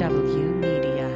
[0.00, 1.10] W Media.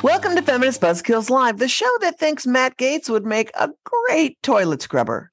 [0.00, 4.40] Welcome to Feminist Buzzkills Live, the show that thinks Matt Gaetz would make a great
[4.44, 5.28] toilet scrubber.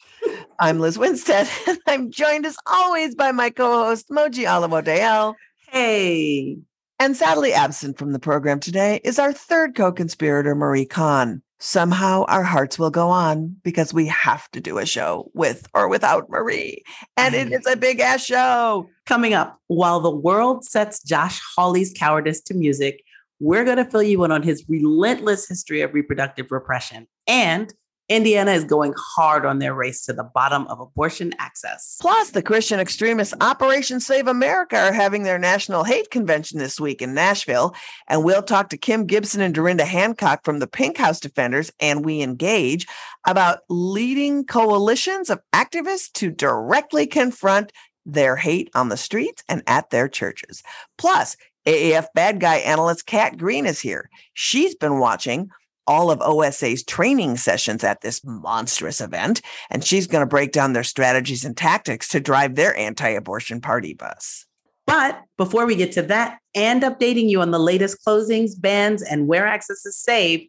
[0.59, 5.35] I'm Liz Winstead, and I'm joined as always by my co-host Moji Alamo
[5.69, 6.57] Hey.
[6.97, 11.41] And sadly absent from the program today is our third co-conspirator, Marie Kahn.
[11.59, 15.89] Somehow our hearts will go on because we have to do a show with or
[15.89, 16.83] without Marie.
[17.17, 18.89] And it is a big ass show.
[19.05, 23.03] Coming up, while the world sets Josh Hawley's cowardice to music,
[23.39, 27.07] we're going to fill you in on his relentless history of reproductive repression.
[27.27, 27.73] And
[28.07, 31.97] Indiana is going hard on their race to the bottom of abortion access.
[31.99, 37.01] Plus, the Christian extremists Operation Save America are having their national hate convention this week
[37.01, 37.73] in Nashville.
[38.07, 42.05] And we'll talk to Kim Gibson and Derenda Hancock from the Pink House Defenders and
[42.05, 42.85] We Engage
[43.25, 47.71] about leading coalitions of activists to directly confront
[48.05, 50.61] their hate on the streets and at their churches.
[50.99, 54.11] Plus, AAF bad guy analyst Kat Green is here.
[54.35, 55.49] She's been watching
[55.87, 60.73] all of OSA's training sessions at this monstrous event, and she's going to break down
[60.73, 64.45] their strategies and tactics to drive their anti abortion party bus.
[64.87, 69.27] But before we get to that and updating you on the latest closings, bans, and
[69.27, 70.47] where access is saved,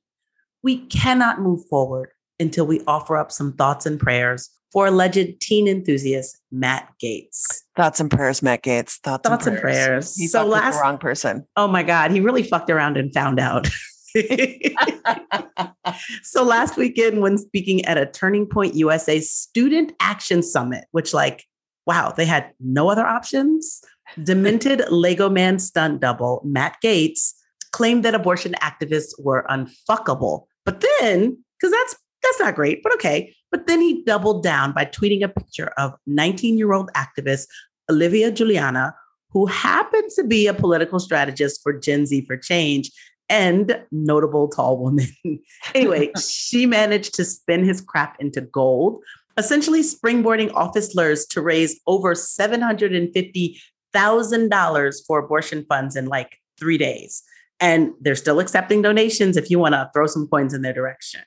[0.63, 5.67] we cannot move forward until we offer up some thoughts and prayers for alleged teen
[5.69, 7.63] enthusiast Matt Gaetz.
[7.77, 8.99] Thoughts and prayers, Matt Gaetz.
[8.99, 9.87] Thoughts, Thoughts and and prayers.
[9.87, 10.17] prayers.
[10.17, 11.47] He So last- the wrong person.
[11.57, 13.69] Oh my God, he really fucked around and found out.
[16.23, 21.45] so last weekend, when speaking at a Turning Point USA Student Action Summit, which, like,
[21.87, 23.83] wow, they had no other options.
[24.23, 27.33] Demented Lego Man stunt double Matt Gaetz
[27.73, 30.47] claimed that abortion activists were unfuckable.
[30.65, 33.35] But then, because that's that's not great, but okay.
[33.51, 37.47] But then he doubled down by tweeting a picture of 19-year-old activist
[37.89, 38.95] Olivia Julianna,
[39.31, 42.91] who happens to be a political strategist for Gen Z for Change
[43.29, 45.09] and notable tall woman.
[45.75, 49.03] anyway, she managed to spin his crap into gold,
[49.37, 57.23] essentially springboarding office slurs to raise over $750,000 for abortion funds in like three days.
[57.59, 61.23] And they're still accepting donations if you want to throw some coins in their direction.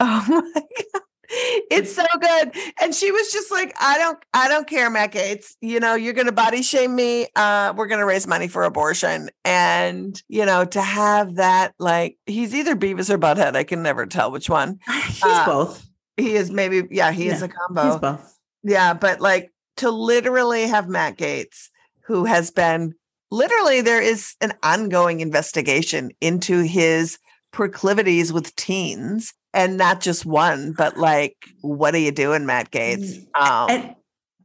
[0.00, 0.62] Oh my
[0.92, 1.02] god.
[1.28, 2.52] It's so good.
[2.80, 5.54] And she was just like, I don't, I don't care, Matt Gaetz.
[5.60, 7.26] You know, you're gonna body shame me.
[7.34, 9.30] Uh, we're gonna raise money for abortion.
[9.44, 13.56] And, you know, to have that, like, he's either Beavis or Butthead.
[13.56, 14.78] I can never tell which one.
[15.06, 15.86] He's Uh, both.
[16.16, 17.90] He is maybe, yeah, he is a combo.
[17.90, 18.38] He's both.
[18.62, 21.70] Yeah, but like to literally have Matt Gaetz,
[22.06, 22.94] who has been
[23.30, 27.18] literally there is an ongoing investigation into his
[27.54, 33.24] proclivities with teens and not just one, but like, what are you doing, Matt Gaetz?
[33.34, 33.94] Um, and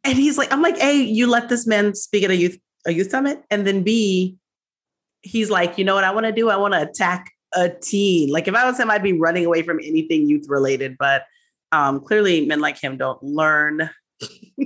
[0.03, 2.93] and he's like, I'm like, A, you let this man speak at a youth a
[2.93, 4.37] youth summit, and then B,
[5.21, 6.49] he's like, you know what I want to do?
[6.49, 8.29] I want to attack a teen.
[8.29, 10.95] Like if I was him, I'd be running away from anything youth related.
[10.97, 11.23] But
[11.71, 13.89] um, clearly, men like him don't learn.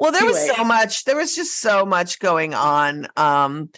[0.00, 3.06] well, there was so much, there was just so much going on.
[3.16, 3.68] Um,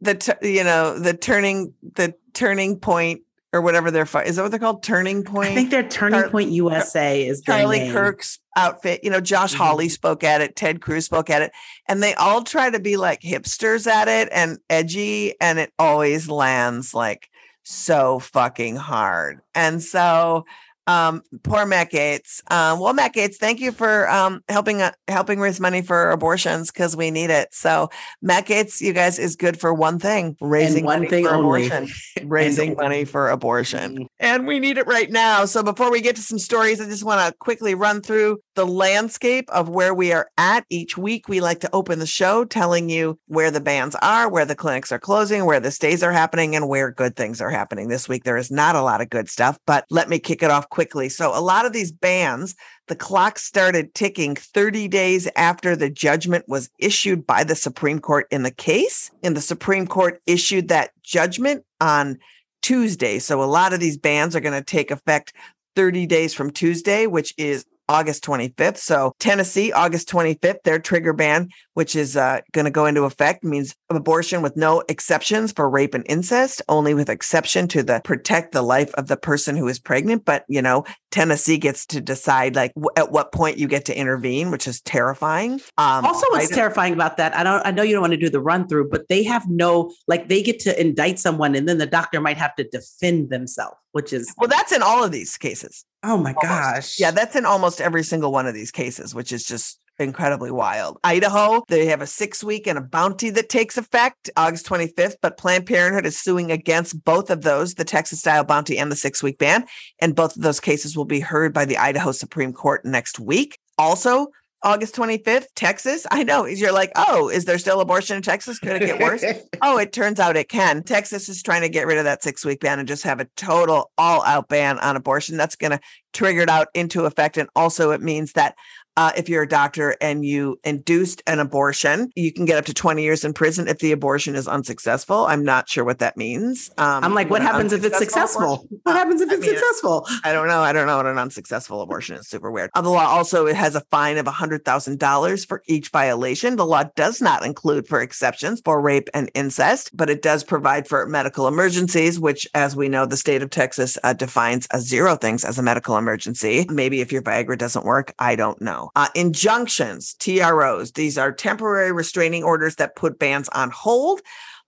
[0.00, 3.20] the t- you know the turning the turning point
[3.52, 6.30] or whatever they're is that what they're called turning point I think their Turning Char-
[6.30, 7.92] Point USA is Charlie name.
[7.92, 9.00] Kirk's outfit.
[9.02, 9.58] You know, Josh Mhm.
[9.58, 11.52] Hawley spoke at it, Ted Cruz spoke at it,
[11.88, 16.28] and they all try to be like hipsters at it and edgy, and it always
[16.28, 17.28] lands like
[17.64, 19.40] so fucking hard.
[19.54, 20.44] And so,
[20.86, 22.40] um, poor Matt Gaetz.
[22.50, 26.70] Um, well, Matt Gaetz, thank you for um helping uh, helping raise money for abortions
[26.70, 27.48] because we need it.
[27.52, 27.90] So,
[28.22, 31.66] Matt Gaetz, you guys is good for one thing: raising one money thing for only.
[31.66, 31.88] abortion,
[32.28, 34.06] raising money for abortion Mhm.
[34.18, 35.44] and we need it right now.
[35.44, 38.66] So before we get to some stories, I just want to quickly run through the
[38.66, 41.28] landscape of where we are at each week.
[41.28, 44.92] We like to open the show telling you where the bands are, where the clinics
[44.92, 47.88] are closing, where the stays are happening, and where good things are happening.
[47.88, 50.50] This week there is not a lot of good stuff, but let me kick it
[50.50, 51.08] off quickly.
[51.08, 52.54] So a lot of these bans,
[52.88, 58.26] the clock started ticking 30 days after the judgment was issued by the Supreme Court
[58.30, 59.10] in the case.
[59.22, 62.18] And the Supreme Court issued that judgment on
[62.62, 63.18] Tuesday.
[63.18, 65.34] So a lot of these bans are going to take effect
[65.76, 68.76] 30 days from Tuesday, which is August 25th.
[68.76, 73.42] So Tennessee, August 25th, their trigger ban, which is uh, going to go into effect,
[73.42, 78.52] means abortion with no exceptions for rape and incest, only with exception to the protect
[78.52, 80.24] the life of the person who is pregnant.
[80.24, 83.98] But, you know, Tennessee gets to decide like w- at what point you get to
[83.98, 85.54] intervene, which is terrifying.
[85.76, 88.30] Um, also, what's terrifying about that, I don't, I know you don't want to do
[88.30, 91.78] the run through, but they have no, like they get to indict someone and then
[91.78, 94.32] the doctor might have to defend themselves, which is.
[94.38, 95.84] Well, that's in all of these cases.
[96.02, 96.42] Oh my almost.
[96.42, 97.00] gosh.
[97.00, 100.98] Yeah, that's in almost every single one of these cases, which is just incredibly wild.
[101.04, 105.36] Idaho, they have a six week and a bounty that takes effect August 25th, but
[105.36, 109.22] Planned Parenthood is suing against both of those, the Texas style bounty and the six
[109.22, 109.66] week ban.
[110.00, 113.58] And both of those cases will be heard by the Idaho Supreme Court next week.
[113.78, 114.28] Also,
[114.62, 116.06] August 25th, Texas.
[116.10, 116.44] I know.
[116.44, 118.58] You're like, oh, is there still abortion in Texas?
[118.58, 119.24] Could it get worse?
[119.62, 120.82] oh, it turns out it can.
[120.82, 123.24] Texas is trying to get rid of that six week ban and just have a
[123.36, 125.36] total all out ban on abortion.
[125.36, 125.80] That's going to
[126.12, 127.38] trigger it out into effect.
[127.38, 128.54] And also, it means that
[128.96, 132.74] uh, if you're a doctor and you induced an abortion, you can get up to
[132.74, 135.26] 20 years in prison if the abortion is unsuccessful.
[135.26, 136.70] I'm not sure what that means.
[136.78, 138.54] Um, I'm like, what happens if it's successful?
[138.54, 138.80] Abortion?
[138.82, 140.06] What happens if I it's mean, successful?
[140.24, 140.60] I don't know.
[140.60, 142.28] I don't know what an unsuccessful abortion is.
[142.28, 142.70] Super weird.
[142.74, 146.56] Uh, the law also it has a fine of $100,000 for each violation.
[146.56, 150.88] The law does not include for exceptions for rape and incest, but it does provide
[150.88, 155.16] for medical emergencies, which, as we know, the state of Texas uh, defines as zero
[155.16, 156.66] things as a medical emergency.
[156.68, 158.79] Maybe if your Viagra doesn't work, I don't know.
[158.96, 164.20] Uh, injunctions, TROs, these are temporary restraining orders that put bans on hold.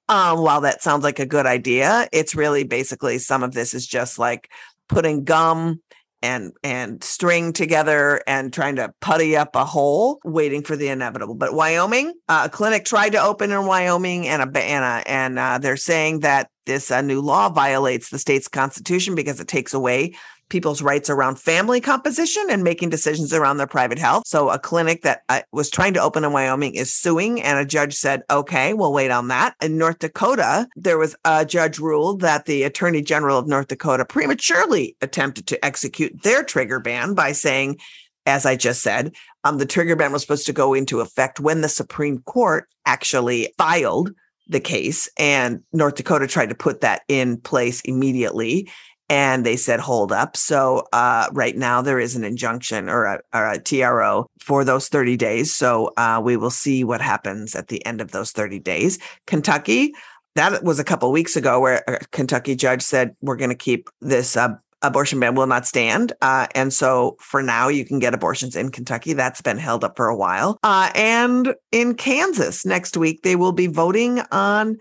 [0.08, 3.86] Um, while that sounds like a good idea, it's really basically some of this is
[3.86, 4.50] just like
[4.88, 5.80] putting gum
[6.22, 11.34] and and string together and trying to putty up a hole, waiting for the inevitable.
[11.34, 15.58] But Wyoming, uh, a clinic tried to open in Wyoming, and a and, and uh,
[15.58, 20.14] they're saying that this uh, new law violates the state's constitution because it takes away
[20.52, 24.24] people's rights around family composition and making decisions around their private health.
[24.26, 27.64] So a clinic that uh, was trying to open in Wyoming is suing and a
[27.64, 32.20] judge said, "Okay, we'll wait on that." In North Dakota, there was a judge ruled
[32.20, 37.32] that the Attorney General of North Dakota prematurely attempted to execute their trigger ban by
[37.32, 37.78] saying
[38.24, 39.12] as I just said,
[39.42, 43.52] um, the trigger ban was supposed to go into effect when the Supreme Court actually
[43.58, 44.12] filed
[44.46, 45.08] the case.
[45.18, 48.68] And North Dakota tried to put that in place immediately
[49.12, 50.38] and they said hold up.
[50.38, 54.88] So uh, right now there is an injunction or a, or a tro for those
[54.88, 55.54] 30 days.
[55.54, 58.98] So uh, we will see what happens at the end of those 30 days.
[59.26, 59.92] Kentucky
[60.34, 63.90] that was a couple weeks ago where a kentucky judge said we're going to keep
[64.00, 64.48] this uh,
[64.80, 66.14] abortion ban will not stand.
[66.22, 69.12] Uh, and so for now you can get abortions in kentucky.
[69.12, 70.58] That's been held up for a while.
[70.62, 74.78] Uh, and in kansas next week they will be voting on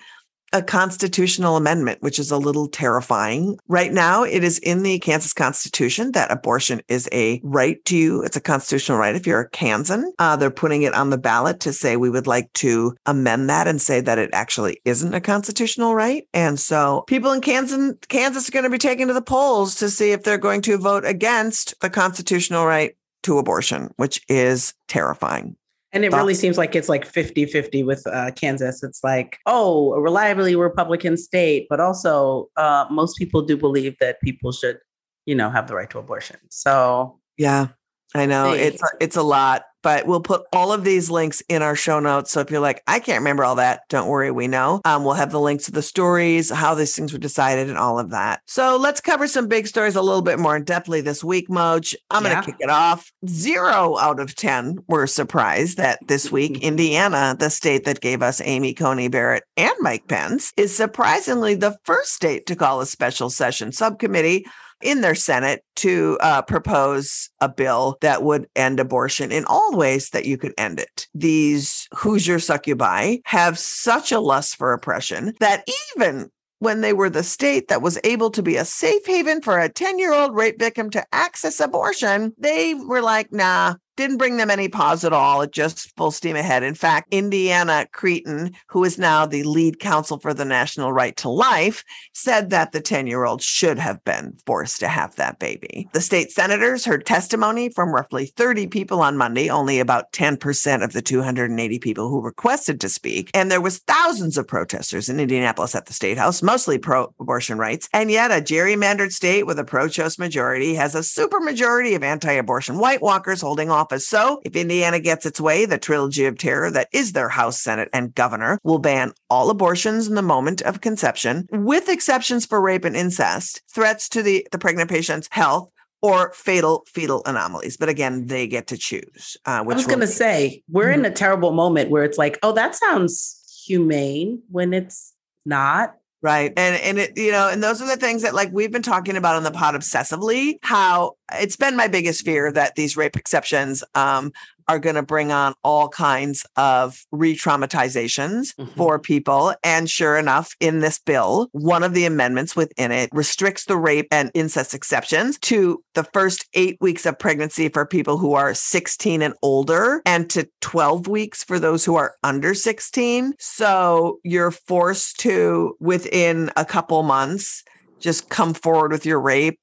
[0.53, 3.57] a constitutional amendment, which is a little terrifying.
[3.68, 8.21] Right now, it is in the Kansas Constitution that abortion is a right to you.
[8.24, 10.12] It's a constitutional right if you're a Kansan.
[10.19, 13.68] Uh, they're putting it on the ballot to say we would like to amend that
[13.68, 16.27] and say that it actually isn't a constitutional right.
[16.33, 19.89] And so people in Kansas, Kansas are going to be taken to the polls to
[19.89, 25.56] see if they're going to vote against the constitutional right to abortion, which is terrifying.
[25.93, 28.81] And it really seems like it's like 50 50 with uh, Kansas.
[28.81, 34.21] It's like, oh, a reliably Republican state, but also uh, most people do believe that
[34.21, 34.79] people should,
[35.25, 36.38] you know, have the right to abortion.
[36.49, 37.67] So, yeah,
[38.15, 38.59] I know see.
[38.59, 42.31] it's it's a lot but we'll put all of these links in our show notes.
[42.31, 44.81] So if you're like, I can't remember all that, don't worry, we know.
[44.85, 47.99] Um, we'll have the links to the stories, how these things were decided, and all
[47.99, 48.41] of that.
[48.45, 51.95] So let's cover some big stories a little bit more in depthly this week, Moj.
[52.09, 52.33] I'm yeah.
[52.33, 53.11] going to kick it off.
[53.27, 58.41] Zero out of 10 were surprised that this week, Indiana, the state that gave us
[58.43, 63.29] Amy Coney Barrett and Mike Pence, is surprisingly the first state to call a special
[63.29, 64.45] session subcommittee
[64.83, 70.09] in their Senate to uh, propose a bill that would end abortion in all ways
[70.11, 71.07] that you could end it.
[71.13, 77.23] These Hoosier succubi have such a lust for oppression that even when they were the
[77.23, 80.59] state that was able to be a safe haven for a 10 year old rape
[80.59, 85.41] victim to access abortion, they were like, nah, didn't bring them any pause at all.
[85.41, 86.63] It just full steam ahead.
[86.63, 91.29] In fact, Indiana Creighton, who is now the lead counsel for the National Right to
[91.29, 91.83] Life,
[92.13, 95.88] said that the 10 year old should have been forced to have that baby.
[95.93, 100.93] The state senators heard testimony from roughly 30 people on Monday, only about 10% of
[100.93, 103.29] the 280 people who requested to speak.
[103.33, 107.57] And there was thousands of protesters in Indianapolis at the state house, mostly pro abortion
[107.57, 107.89] rights.
[107.93, 113.01] And yet a gerrymandered state with a pro-choice majority has a supermajority of anti-abortion white
[113.01, 114.07] walkers holding off office.
[114.07, 117.89] So if Indiana gets its way, the trilogy of terror that is their House, Senate,
[117.93, 122.85] and governor will ban all abortions in the moment of conception, with exceptions for rape
[122.85, 125.71] and incest, threats to the, the pregnant patient's health,
[126.01, 127.77] or fatal fetal anomalies.
[127.77, 129.38] But again, they get to choose.
[129.45, 131.05] Uh, which I was going to say, we're mm-hmm.
[131.05, 135.13] in a terrible moment where it's like, oh, that sounds humane when it's
[135.45, 135.95] not.
[136.23, 136.53] Right.
[136.55, 139.17] And and it, you know, and those are the things that like we've been talking
[139.17, 143.83] about on the pod obsessively, how it's been my biggest fear that these rape exceptions
[143.95, 144.31] um
[144.68, 148.65] are going to bring on all kinds of re traumatizations mm-hmm.
[148.75, 149.53] for people.
[149.63, 154.08] And sure enough, in this bill, one of the amendments within it restricts the rape
[154.12, 159.22] and incest exceptions to the first eight weeks of pregnancy for people who are 16
[159.22, 163.34] and older and to 12 weeks for those who are under 16.
[163.39, 167.63] So you're forced to, within a couple months,
[168.00, 169.60] just come forward with your rape.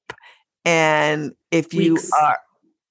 [0.65, 2.09] And if you weeks.
[2.19, 2.39] are,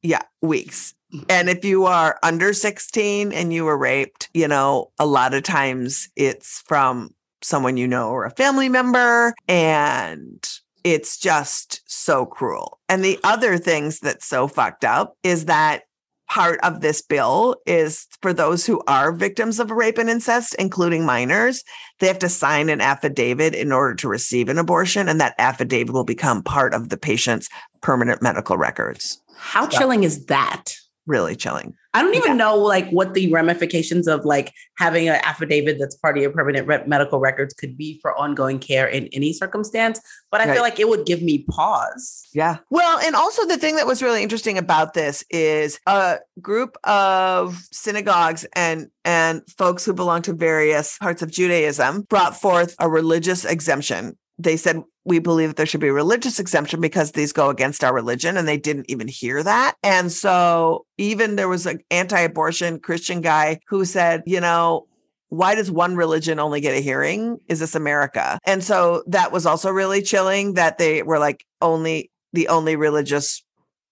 [0.03, 0.95] yeah, weeks
[1.29, 5.43] and if you are under 16 and you were raped, you know, a lot of
[5.43, 9.35] times it's from someone you know or a family member.
[9.47, 10.47] And
[10.85, 12.81] it's just so cruel.
[12.89, 15.83] And the other things that's so fucked up is that
[16.29, 21.07] part of this bill is for those who are victims of rape and incest, including
[21.07, 21.65] minors,
[22.01, 25.09] they have to sign an affidavit in order to receive an abortion.
[25.09, 27.49] And that affidavit will become part of the patient's
[27.81, 29.23] permanent medical records.
[29.37, 30.75] How chilling is that?
[31.09, 31.75] Really chilling.
[31.95, 32.37] I don't even yeah.
[32.37, 36.69] know like what the ramifications of like having an affidavit that's part of your permanent
[36.69, 40.01] re- medical records could be for ongoing care in any circumstance,
[40.31, 40.55] but I right.
[40.55, 42.25] feel like it would give me pause.
[42.35, 42.59] Yeah.
[42.71, 47.59] Well, and also the thing that was really interesting about this is a group of
[47.73, 53.45] synagogues and and folks who belong to various parts of Judaism brought forth a religious
[53.47, 57.95] exemption they said we believe there should be religious exemption because these go against our
[57.95, 59.75] religion and they didn't even hear that.
[59.83, 64.87] And so even there was an anti-abortion christian guy who said you know
[65.31, 67.39] why does one religion only get a hearing?
[67.49, 68.39] Is this america?
[68.45, 73.43] And so that was also really chilling that they were like only the only religious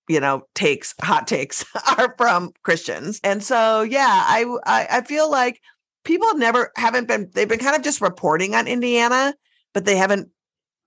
[0.09, 1.65] you know takes hot takes
[1.99, 3.21] are from christians.
[3.25, 5.61] And so yeah I, I i feel like
[6.05, 9.35] people never haven't been they've been kind of just reporting on indiana
[9.75, 10.31] but they haven't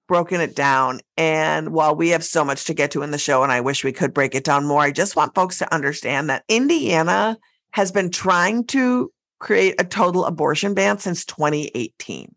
[0.10, 1.00] broken it down.
[1.18, 3.84] And while we have so much to get to in the show, and I wish
[3.84, 7.38] we could break it down more, I just want folks to understand that Indiana
[7.72, 12.34] has been trying to create a total abortion ban since 2018.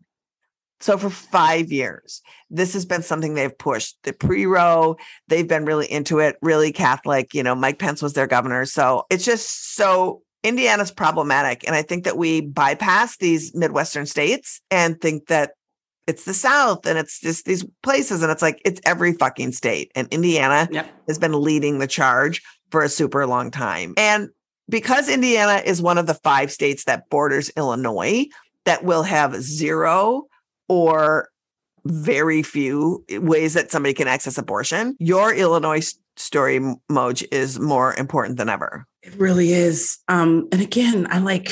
[0.81, 3.97] So for five years, this has been something they've pushed.
[4.03, 4.95] The pre-Roe,
[5.27, 7.33] they've been really into it, really Catholic.
[7.33, 8.65] You know, Mike Pence was their governor.
[8.65, 11.65] So it's just so Indiana's problematic.
[11.65, 15.53] And I think that we bypass these Midwestern states and think that
[16.07, 18.21] it's the South and it's just these places.
[18.23, 19.91] And it's like, it's every fucking state.
[19.95, 20.89] And Indiana yep.
[21.07, 22.41] has been leading the charge
[22.71, 23.93] for a super long time.
[23.97, 24.29] And
[24.69, 28.25] because Indiana is one of the five states that borders Illinois,
[28.65, 30.27] that will have zero
[30.69, 31.29] or
[31.85, 38.37] very few ways that somebody can access abortion, your Illinois story, Moj, is more important
[38.37, 38.85] than ever.
[39.01, 39.97] It really is.
[40.07, 41.51] Um, and again, I like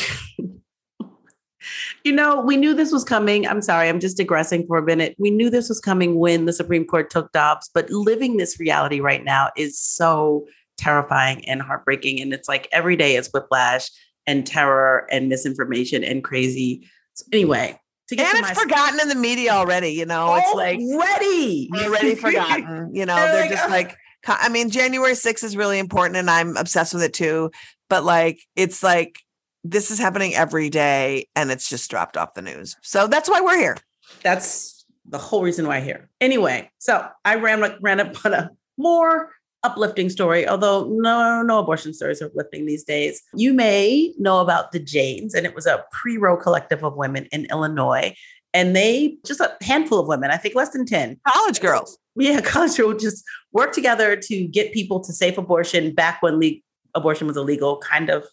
[2.04, 3.48] you know, we knew this was coming.
[3.48, 5.16] I'm sorry, I'm just digressing for a minute.
[5.20, 9.00] We knew this was coming when the Supreme Court took Dobbs, but living this reality
[9.00, 12.20] right now is so terrifying and heartbreaking.
[12.20, 13.90] And it's like every day is whiplash
[14.26, 16.88] and terror and misinformation and crazy.
[17.14, 17.80] So anyway,
[18.12, 18.54] and it's my...
[18.54, 19.90] forgotten in the media already.
[19.90, 22.94] You know, it's like ready, already forgotten.
[22.94, 23.96] You know, oh they're, they're just like,
[24.28, 27.52] I mean, January 6th is really important, and I'm obsessed with it too.
[27.90, 29.16] But like, it's like
[29.64, 32.76] this is happening every day and it's just dropped off the news.
[32.82, 33.78] So that's why we're here.
[34.24, 36.10] That's the whole reason why I'm here.
[36.20, 39.32] Anyway, so I ran ran up on a more
[39.64, 43.22] uplifting story, although no no abortion stories are uplifting these days.
[43.36, 47.46] You may know about the Janes, and it was a pre-Roe collective of women in
[47.46, 48.16] Illinois.
[48.54, 51.22] And they just a handful of women, I think less than 10.
[51.26, 51.98] College girls.
[52.18, 56.60] Yeah, college girls just work together to get people to safe abortion back when le-
[56.94, 58.26] abortion was illegal, kind of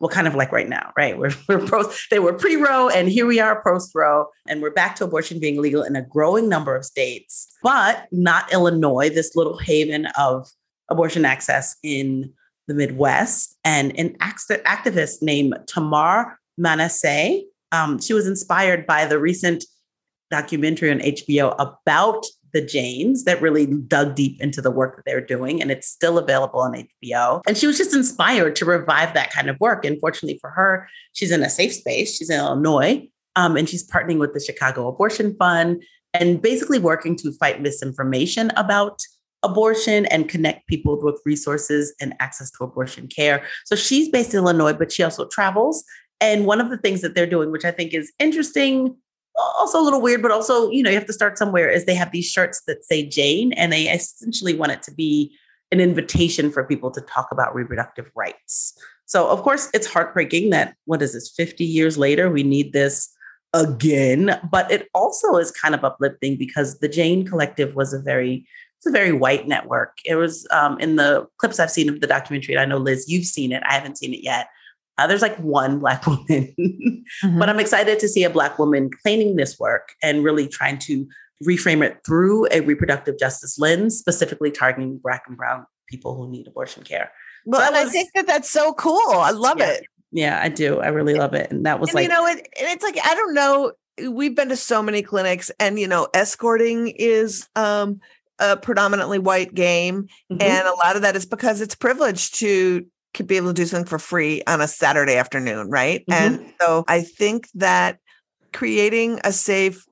[0.00, 1.18] well, kind of like right now, right?
[1.18, 5.04] We're, we're post, they were pre-Roe and here we are post-Roe and we're back to
[5.04, 10.06] abortion being legal in a growing number of states, but not Illinois, this little haven
[10.18, 10.48] of
[10.88, 12.32] abortion access in
[12.68, 13.56] the Midwest.
[13.64, 19.64] And an activist named Tamar Manasseh, um, she was inspired by the recent
[20.30, 22.24] documentary on HBO about
[22.56, 26.16] the Janes that really dug deep into the work that they're doing, and it's still
[26.16, 27.42] available on HBO.
[27.46, 29.84] And she was just inspired to revive that kind of work.
[29.84, 32.16] And fortunately for her, she's in a safe space.
[32.16, 35.82] She's in Illinois, um, and she's partnering with the Chicago Abortion Fund
[36.14, 39.02] and basically working to fight misinformation about
[39.42, 43.44] abortion and connect people with resources and access to abortion care.
[43.66, 45.84] So she's based in Illinois, but she also travels.
[46.22, 48.96] And one of the things that they're doing, which I think is interesting
[49.38, 51.68] also a little weird, but also, you know, you have to start somewhere.
[51.68, 55.36] Is they have these shirts that say Jane, and they essentially want it to be
[55.72, 58.78] an invitation for people to talk about reproductive rights.
[59.06, 63.12] So, of course, it's heartbreaking that what is this, 50 years later, we need this
[63.54, 68.46] again, but it also is kind of uplifting because the Jane Collective was a very
[68.78, 69.96] it's a very white network.
[70.04, 72.58] It was um, in the clips I've seen of the documentary.
[72.58, 73.62] I know Liz, you've seen it.
[73.66, 74.48] I haven't seen it yet.
[74.98, 77.38] Uh, there's like one black woman, mm-hmm.
[77.38, 81.06] but I'm excited to see a black woman claiming this work and really trying to
[81.44, 86.46] reframe it through a reproductive justice lens, specifically targeting black and brown people who need
[86.46, 87.10] abortion care.
[87.44, 89.10] Well, so and was, I think that that's so cool.
[89.10, 89.86] I love yeah, it.
[90.12, 90.80] Yeah, I do.
[90.80, 91.50] I really love it.
[91.50, 93.72] And that was and like, you know, it, and it's like, I don't know.
[94.10, 98.00] We've been to so many clinics and, you know, escorting is, um,
[98.38, 100.08] a predominantly white game.
[100.30, 100.42] Mm-hmm.
[100.42, 102.86] And a lot of that is because it's privileged to
[103.24, 106.04] be able to do something for free on a Saturday afternoon, right?
[106.06, 106.12] Mm-hmm.
[106.12, 107.98] And so I think that
[108.52, 109.84] creating a safe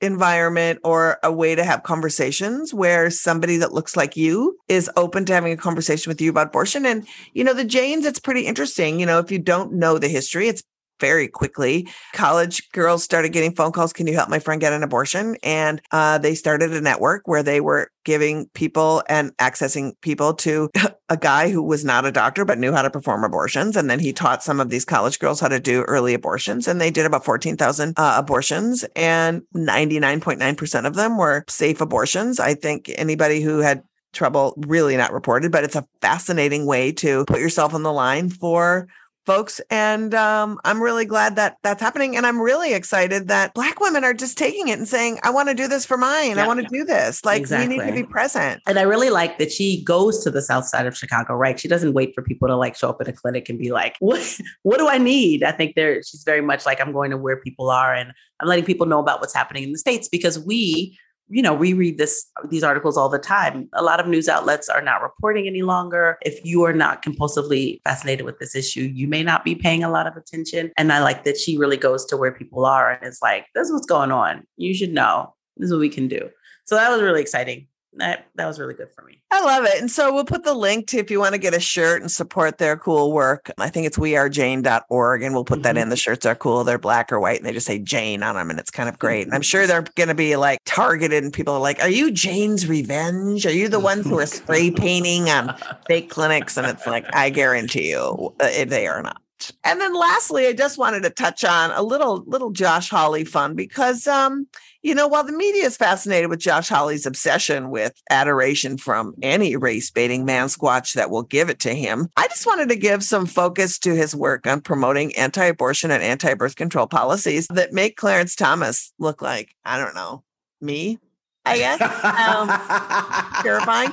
[0.00, 5.24] environment or a way to have conversations where somebody that looks like you is open
[5.24, 6.84] to having a conversation with you about abortion.
[6.84, 8.98] And, you know, the Janes, it's pretty interesting.
[8.98, 10.62] You know, if you don't know the history, it's
[11.00, 11.88] very quickly.
[12.12, 13.92] College girls started getting phone calls.
[13.92, 15.36] Can you help my friend get an abortion?
[15.42, 20.70] And uh, they started a network where they were giving people and accessing people to
[21.08, 23.76] a guy who was not a doctor but knew how to perform abortions.
[23.76, 26.66] And then he taught some of these college girls how to do early abortions.
[26.66, 32.40] And they did about 14,000 uh, abortions, and 99.9% of them were safe abortions.
[32.40, 33.82] I think anybody who had
[34.12, 38.28] trouble really not reported, but it's a fascinating way to put yourself on the line
[38.28, 38.88] for
[39.26, 43.80] folks and um, i'm really glad that that's happening and i'm really excited that black
[43.80, 46.36] women are just taking it and saying i want to do this for mine.
[46.36, 46.44] Yeah.
[46.44, 47.24] i want to do this.
[47.24, 47.78] Like exactly.
[47.78, 48.62] we need to be present.
[48.66, 51.58] And i really like that she goes to the south side of chicago right?
[51.58, 53.96] She doesn't wait for people to like show up at a clinic and be like
[54.00, 55.42] what what do i need?
[55.42, 58.48] I think there she's very much like i'm going to where people are and i'm
[58.48, 60.98] letting people know about what's happening in the states because we
[61.28, 63.68] you know, we read this these articles all the time.
[63.72, 66.18] A lot of news outlets are not reporting any longer.
[66.22, 69.90] If you are not compulsively fascinated with this issue, you may not be paying a
[69.90, 70.72] lot of attention.
[70.76, 73.68] And I like that she really goes to where people are and is like, this
[73.68, 74.46] is what's going on.
[74.56, 75.34] You should know.
[75.56, 76.28] This is what we can do.
[76.64, 79.20] So that was really exciting that that was really good for me.
[79.30, 79.80] I love it.
[79.80, 82.10] And so we'll put the link to if you want to get a shirt and
[82.10, 83.50] support their cool work.
[83.58, 85.62] I think it's wearejane.org and we'll put mm-hmm.
[85.62, 85.88] that in.
[85.90, 86.64] The shirts are cool.
[86.64, 88.98] They're black or white and they just say Jane on them and it's kind of
[88.98, 89.26] great.
[89.26, 92.10] And I'm sure they're going to be like targeted and people are like, "Are you
[92.10, 93.46] Jane's revenge?
[93.46, 95.54] Are you the ones who are spray painting on
[95.86, 99.20] fake clinics?" And it's like, I guarantee you uh, they are not.
[99.64, 103.54] And then lastly, I just wanted to touch on a little little Josh Hawley fun
[103.54, 104.46] because um,
[104.82, 109.56] you know, while the media is fascinated with Josh Hawley's obsession with adoration from any
[109.56, 113.04] race baiting man squatch that will give it to him, I just wanted to give
[113.04, 117.72] some focus to his work on promoting anti abortion and anti birth control policies that
[117.72, 120.24] make Clarence Thomas look like, I don't know,
[120.60, 120.98] me,
[121.44, 121.80] I guess.
[122.22, 123.92] Um, terrifying.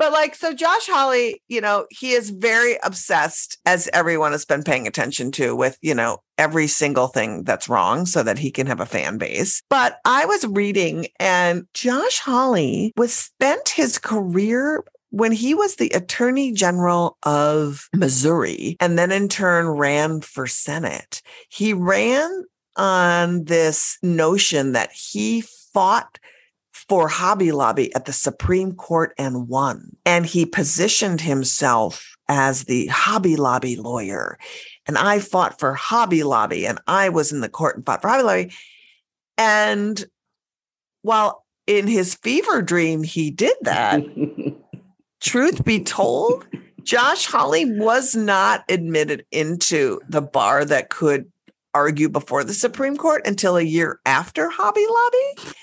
[0.00, 4.62] But like, so Josh Hawley, you know, he is very obsessed, as everyone has been
[4.62, 8.66] paying attention to, with, you know, every single thing that's wrong so that he can
[8.66, 9.62] have a fan base.
[9.68, 15.90] But I was reading, and Josh Hawley was spent his career when he was the
[15.90, 22.44] attorney general of Missouri and then in turn ran for Senate, he ran
[22.76, 25.42] on this notion that he
[25.74, 26.18] fought
[26.90, 29.96] for Hobby Lobby at the Supreme Court and won.
[30.04, 34.40] And he positioned himself as the Hobby Lobby lawyer.
[34.86, 38.08] And I fought for Hobby Lobby and I was in the court and fought for
[38.08, 38.52] Hobby Lobby.
[39.38, 40.04] And
[41.02, 44.02] while in his fever dream he did that,
[45.20, 46.44] truth be told,
[46.82, 51.30] Josh Hawley was not admitted into the bar that could
[51.72, 55.54] argue before the Supreme Court until a year after Hobby Lobby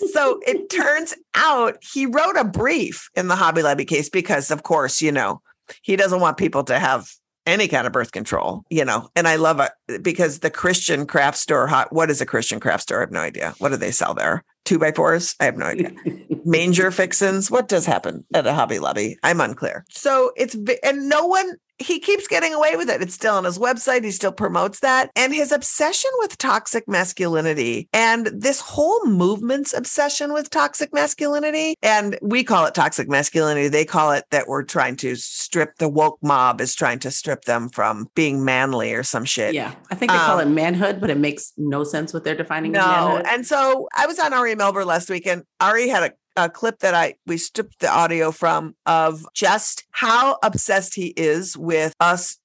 [0.00, 4.62] so it turns out he wrote a brief in the Hobby Lobby case because, of
[4.62, 5.40] course, you know,
[5.82, 7.10] he doesn't want people to have
[7.46, 9.08] any kind of birth control, you know.
[9.16, 12.98] And I love it because the Christian craft store, what is a Christian craft store?
[12.98, 13.54] I have no idea.
[13.58, 14.44] What do they sell there?
[14.64, 15.34] Two by fours?
[15.40, 15.92] I have no idea.
[16.44, 17.50] Manger fixins?
[17.50, 19.16] What does happen at a Hobby Lobby?
[19.22, 19.84] I'm unclear.
[19.90, 23.00] So it's, and no one he keeps getting away with it.
[23.02, 24.04] It's still on his website.
[24.04, 25.10] He still promotes that.
[25.16, 31.74] And his obsession with toxic masculinity and this whole movement's obsession with toxic masculinity.
[31.82, 33.68] And we call it toxic masculinity.
[33.68, 37.42] They call it that we're trying to strip the woke mob is trying to strip
[37.42, 39.54] them from being manly or some shit.
[39.54, 39.74] Yeah.
[39.90, 42.72] I think they um, call it manhood, but it makes no sense what they're defining
[42.72, 43.22] no.
[43.26, 46.78] And so I was on Ari Melber last week and Ari had a a clip
[46.80, 52.38] that I we stripped the audio from of just how obsessed he is with us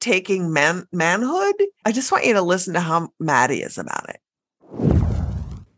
[0.00, 1.54] taking man manhood.
[1.84, 4.20] I just want you to listen to how mad he is about it.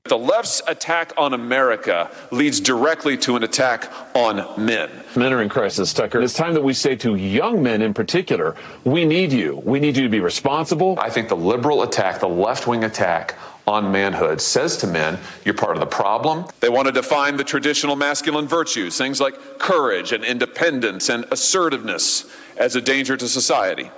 [0.08, 4.90] The left's attack on America leads directly to an attack on men.
[5.14, 6.22] Men are in crisis, Tucker.
[6.22, 9.62] It's time that we say to young men in particular, we need you.
[9.66, 10.98] We need you to be responsible.
[10.98, 13.34] I think the liberal attack, the left wing attack
[13.68, 16.46] on manhood says to men, you're part of the problem.
[16.60, 22.24] They want to define the traditional masculine virtues, things like courage and independence and assertiveness,
[22.56, 23.90] as a danger to society.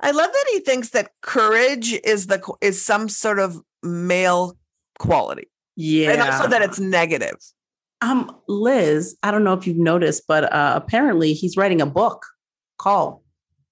[0.00, 4.56] I love that he thinks that courage is the is some sort of male
[4.98, 5.48] quality.
[5.74, 6.12] Yeah.
[6.12, 7.36] And also that it's negative.
[8.00, 12.24] Um, Liz, I don't know if you've noticed, but uh, apparently he's writing a book
[12.78, 13.20] called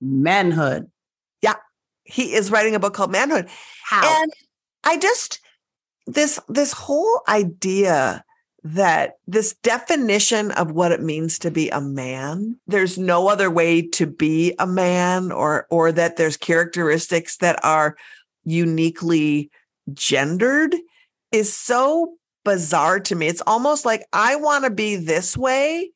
[0.00, 0.90] Manhood.
[1.42, 1.54] Yeah.
[2.04, 3.48] He is writing a book called Manhood.
[3.84, 4.22] How?
[4.22, 4.32] And
[4.86, 5.40] I just
[6.06, 8.24] this this whole idea
[8.62, 13.82] that this definition of what it means to be a man there's no other way
[13.82, 17.96] to be a man or or that there's characteristics that are
[18.44, 19.50] uniquely
[19.92, 20.74] gendered
[21.32, 23.26] is so bizarre to me.
[23.26, 25.90] It's almost like i want to be this way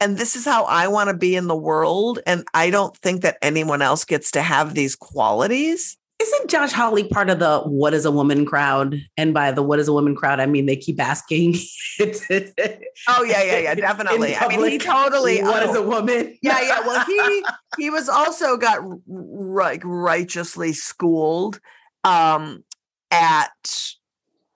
[0.00, 3.22] and this is how i want to be in the world and i don't think
[3.22, 7.94] that anyone else gets to have these qualities isn't Josh Hawley part of the what
[7.94, 9.00] is a woman crowd?
[9.16, 11.54] And by the what is a woman crowd, I mean they keep asking.
[12.00, 14.34] oh yeah, yeah, yeah, definitely.
[14.34, 15.42] I mean, he totally.
[15.42, 16.36] What oh, is a woman?
[16.42, 16.80] yeah, yeah.
[16.80, 17.44] Well, he
[17.78, 21.60] he was also got like righteously schooled
[22.02, 22.64] um,
[23.12, 23.94] at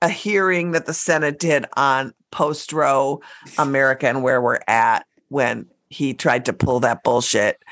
[0.01, 3.21] a hearing that the Senate did on post Roe
[3.57, 7.63] America and where we're at when he tried to pull that bullshit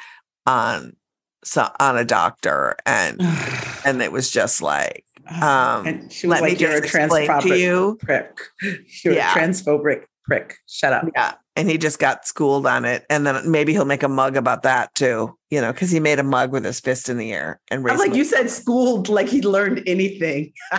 [0.47, 0.95] on
[1.45, 3.21] so on a doctor and
[3.85, 5.05] and it was just like
[5.43, 8.39] um and she was let me like, "You're a just explain to transphobic you." prick.
[9.05, 9.33] You're Yeah.
[9.33, 10.57] a transphobic prick.
[10.67, 14.03] Shut up." yeah and he just got schooled on it and then maybe he'll make
[14.03, 17.09] a mug about that too you know because he made a mug with his fist
[17.09, 20.53] in the air and I'm like, you said schooled like he learned anything.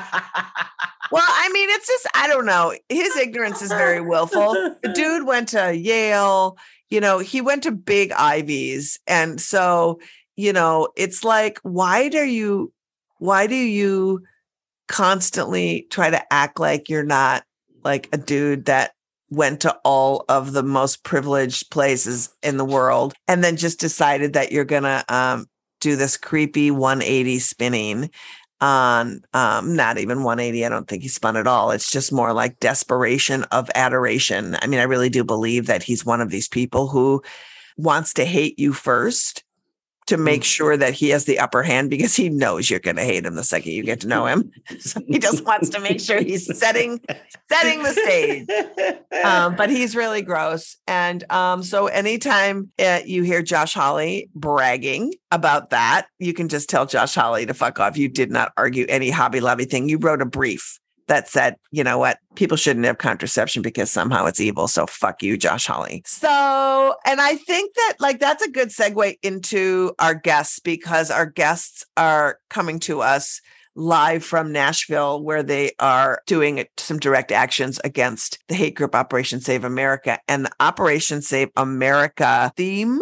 [1.12, 5.28] well i mean it's just i don't know his ignorance is very willful the dude
[5.28, 6.58] went to yale
[6.90, 10.00] you know he went to big ivies and so
[10.36, 12.72] you know it's like why do you
[13.18, 14.22] why do you
[14.88, 17.44] constantly try to act like you're not
[17.84, 18.92] like a dude that
[19.30, 24.34] went to all of the most privileged places in the world and then just decided
[24.34, 25.46] that you're gonna um,
[25.80, 28.10] do this creepy 180 spinning
[28.60, 31.72] on um not even 180 i don't think he spun at all.
[31.72, 34.56] It's just more like desperation of adoration.
[34.62, 37.24] I mean i really do believe that he's one of these people who
[37.78, 39.44] wants to hate you first
[40.08, 43.04] to make sure that he has the upper hand because he knows you're going to
[43.04, 46.00] hate him the second you get to know him so he just wants to make
[46.00, 47.00] sure he's setting
[47.50, 48.48] setting the stage
[49.24, 50.78] um, but he's really gross.
[50.88, 56.70] And um, so anytime uh, you hear Josh Hawley bragging about that, you can just
[56.70, 57.98] tell Josh Hawley to fuck off.
[57.98, 59.90] You did not argue any Hobby Lobby thing.
[59.90, 60.80] You wrote a brief
[61.12, 64.70] that said, you know what, people shouldn't have contraception because somehow it's evil.
[64.70, 66.04] So fuck you, Josh Hawley.
[66.06, 71.26] So, and I think that like that's a good segue into our guests because our
[71.26, 73.42] guests are coming to us
[73.76, 79.42] live from Nashville, where they are doing some direct actions against the hate group Operation
[79.42, 80.18] Save America.
[80.30, 83.02] And the Operation Save America theme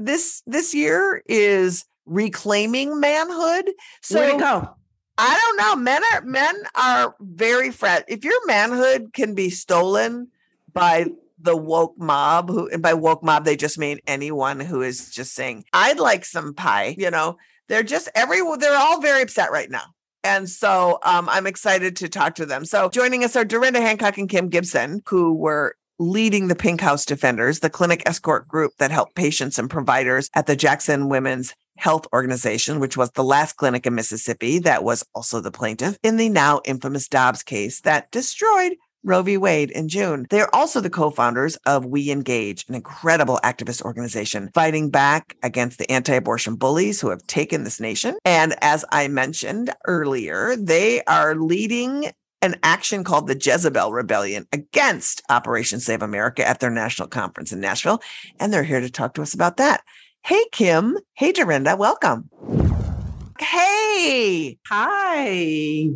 [0.00, 3.70] this this year is reclaiming manhood.
[4.02, 4.74] So Where'd it go?
[5.18, 5.76] I don't know.
[5.82, 8.04] Men are men are very fret.
[8.06, 10.28] If your manhood can be stolen
[10.72, 11.06] by
[11.40, 15.34] the woke mob, who and by woke mob they just mean anyone who is just
[15.34, 19.70] saying, "I'd like some pie," you know, they're just every they're all very upset right
[19.70, 19.84] now.
[20.22, 22.64] And so um, I'm excited to talk to them.
[22.64, 27.04] So joining us are Derenda Hancock and Kim Gibson, who were leading the Pink House
[27.04, 32.06] Defenders, the clinic escort group that helped patients and providers at the Jackson Women's Health
[32.12, 36.28] Organization, which was the last clinic in Mississippi that was also the plaintiff in the
[36.28, 39.36] now infamous Dobbs case that destroyed Roe v.
[39.36, 40.26] Wade in June.
[40.28, 45.78] They are also the co-founders of We Engage, an incredible activist organization fighting back against
[45.78, 48.16] the anti-abortion bullies who have taken this nation.
[48.24, 52.10] And as I mentioned earlier, they are leading
[52.42, 57.60] an action called the Jezebel Rebellion against Operation Save America at their national conference in
[57.60, 58.00] Nashville.
[58.38, 59.82] And they're here to talk to us about that.
[60.24, 60.98] Hey, Kim.
[61.14, 61.76] Hey, Derenda.
[61.78, 62.28] Welcome.
[63.38, 64.58] Hey.
[64.66, 65.88] Hi.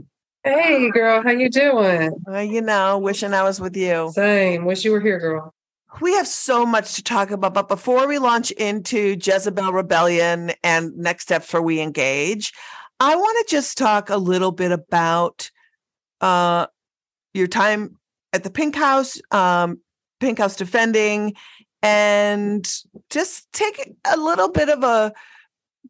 [0.44, 2.12] Hey, girl, how you doing?
[2.28, 4.10] Uh, you know, wishing I was with you.
[4.12, 4.64] Same.
[4.64, 5.54] Wish you were here, girl.
[6.00, 10.96] We have so much to talk about, but before we launch into Jezebel Rebellion and
[10.96, 12.52] next steps for We Engage,
[12.98, 15.50] I want to just talk a little bit about
[16.20, 16.66] uh,
[17.34, 17.98] your time
[18.32, 19.80] at the Pink House, um,
[20.18, 21.34] Pink House defending,
[21.82, 22.68] and
[23.10, 25.12] just take a little bit of a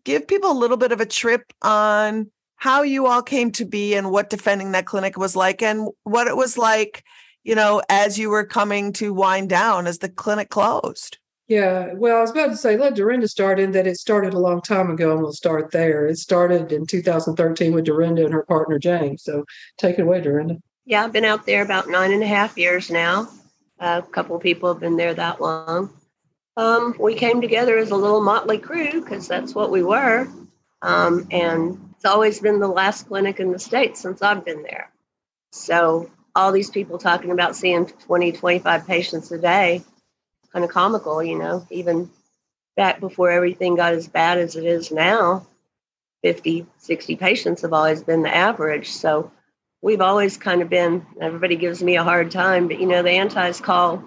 [0.05, 3.95] give people a little bit of a trip on how you all came to be
[3.95, 7.05] and what defending that clinic was like and what it was like,
[7.45, 11.19] you know, as you were coming to wind down as the clinic closed.
[11.49, 14.39] Yeah, well, I was about to say, let Derenda start in that it started a
[14.39, 16.07] long time ago, and we'll start there.
[16.07, 19.25] It started in 2013 with Derenda and her partner James.
[19.25, 19.45] So
[19.77, 20.63] take it away, Derenda.
[20.87, 23.29] Yeah, I've been out there about nine and a half years now.
[23.83, 25.93] A couple people have been there that long.
[26.57, 30.29] Um, we came together as a little motley crew because that's what we were.
[30.83, 34.91] Um, and it's always been the last clinic in the state since I've been there.
[35.51, 39.83] So all these people talking about seeing 20, 25 patients a day,
[40.53, 42.11] kind of comical, you know, even
[42.77, 45.47] back before everything got as bad as it is now,
[46.23, 48.91] 50, 60 patients have always been the average.
[48.91, 49.33] So
[49.83, 53.11] we've always kind of been, everybody gives me a hard time, but you know, the
[53.11, 54.03] antis call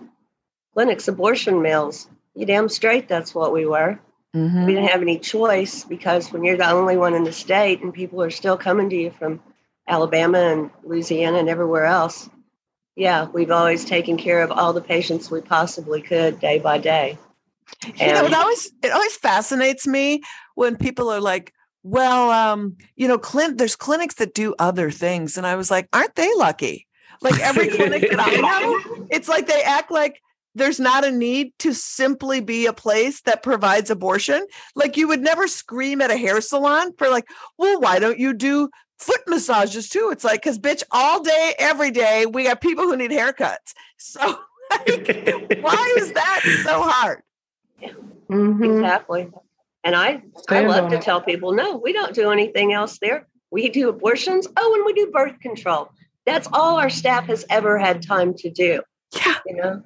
[0.74, 2.08] clinics abortion mills.
[2.34, 4.00] You damn straight that's what we were.
[4.36, 4.66] Mm-hmm.
[4.66, 7.94] We didn't have any choice because when you're the only one in the state and
[7.94, 9.42] people are still coming to you from
[9.88, 12.30] Alabama and Louisiana and everywhere else,
[12.96, 17.18] yeah, we've always taken care of all the patients we possibly could day by day.
[17.86, 20.22] you know, it always it always fascinates me
[20.56, 21.54] when people are like,
[21.86, 25.88] "Well, um, you know, clin- there's clinics that do other things," and I was like,
[25.94, 26.88] "Aren't they lucky?"
[27.22, 30.20] Like every clinic that I know, it's like they act like
[30.56, 34.48] there's not a need to simply be a place that provides abortion.
[34.74, 37.28] Like you would never scream at a hair salon for like,
[37.60, 40.10] "Well, why don't you do?" Foot massages too.
[40.12, 43.74] It's like, because bitch, all day, every day, we got people who need haircuts.
[43.98, 44.22] So,
[44.72, 47.22] like, why is that so hard?
[48.28, 48.64] Mm-hmm.
[48.64, 49.30] Exactly.
[49.86, 51.04] And I, I love to it.
[51.04, 53.28] tell people, no, we don't do anything else there.
[53.52, 54.48] We do abortions.
[54.58, 55.92] Oh, and we do birth control.
[56.26, 58.82] That's all our staff has ever had time to do.
[59.16, 59.36] Yeah.
[59.46, 59.84] You know,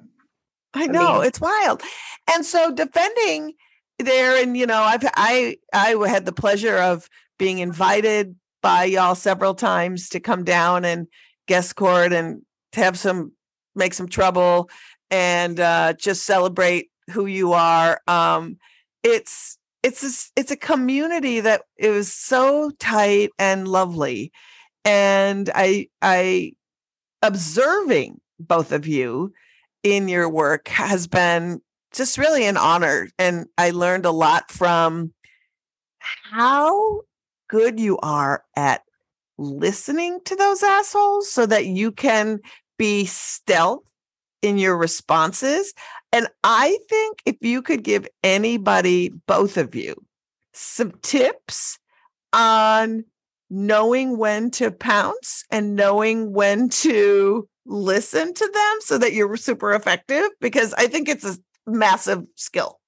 [0.72, 1.82] I know mean- it's wild.
[2.32, 3.52] And so defending
[3.98, 7.08] there, and you know, I've I I had the pleasure of
[7.38, 11.06] being invited by y'all several times to come down and
[11.46, 13.32] guest court and to have some
[13.74, 14.70] make some trouble
[15.10, 18.00] and uh, just celebrate who you are.
[18.06, 18.56] Um,
[19.02, 24.32] it's it's this, it's a community that it was so tight and lovely,
[24.84, 26.52] and I I
[27.22, 29.32] observing both of you
[29.82, 31.60] in your work has been
[31.92, 33.08] just really an honor.
[33.18, 35.12] And I learned a lot from
[35.98, 37.00] how
[37.48, 38.82] good you are at
[39.38, 42.40] listening to those assholes so that you can
[42.78, 43.84] be stealth
[44.42, 45.74] in your responses.
[46.12, 49.94] And I think if you could give anybody, both of you,
[50.52, 51.78] some tips
[52.32, 53.04] on
[53.48, 59.72] knowing when to pounce and knowing when to listen to them so that you're super
[59.72, 62.79] effective because I think it's a massive skill.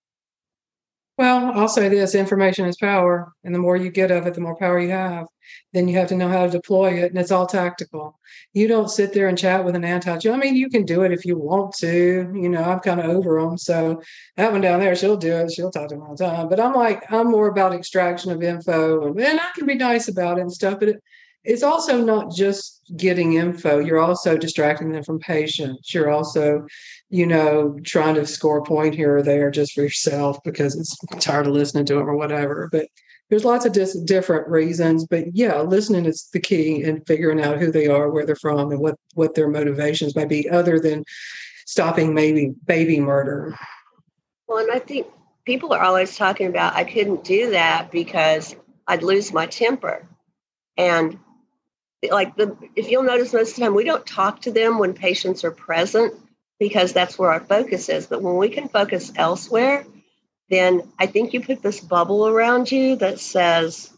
[1.18, 3.33] Well, I'll say this information is power.
[3.44, 5.27] And the more you get of it, the more power you have.
[5.75, 7.11] Then you have to know how to deploy it.
[7.11, 8.18] And it's all tactical.
[8.55, 11.12] You don't sit there and chat with an anti I mean, you can do it
[11.12, 12.33] if you want to.
[12.35, 13.59] You know, I'm kind of over them.
[13.59, 14.01] So
[14.37, 15.53] that one down there, she'll do it.
[15.53, 16.48] She'll talk to them all the time.
[16.48, 19.07] But I'm like, I'm more about extraction of info.
[19.07, 20.79] And, and I can be nice about it and stuff.
[20.81, 21.03] But it,
[21.44, 23.81] it's also not just getting info.
[23.81, 25.92] You're also distracting them from patients.
[25.92, 26.66] You're also
[27.12, 30.96] you know, trying to score a point here or there just for yourself because it's
[31.22, 32.70] tired of listening to them or whatever.
[32.72, 32.88] But
[33.29, 35.07] there's lots of dis- different reasons.
[35.07, 38.72] But yeah, listening is the key and figuring out who they are, where they're from,
[38.72, 41.05] and what what their motivations might be, other than
[41.66, 43.59] stopping maybe baby murder.
[44.48, 45.07] well, and I think
[45.44, 50.09] people are always talking about I couldn't do that because I'd lose my temper.
[50.79, 51.18] And
[52.11, 54.94] like the if you'll notice most of the time we don't talk to them when
[54.94, 56.14] patients are present
[56.62, 58.07] because that's where our focus is.
[58.07, 59.85] But when we can focus elsewhere,
[60.48, 63.92] then I think you put this bubble around you that says,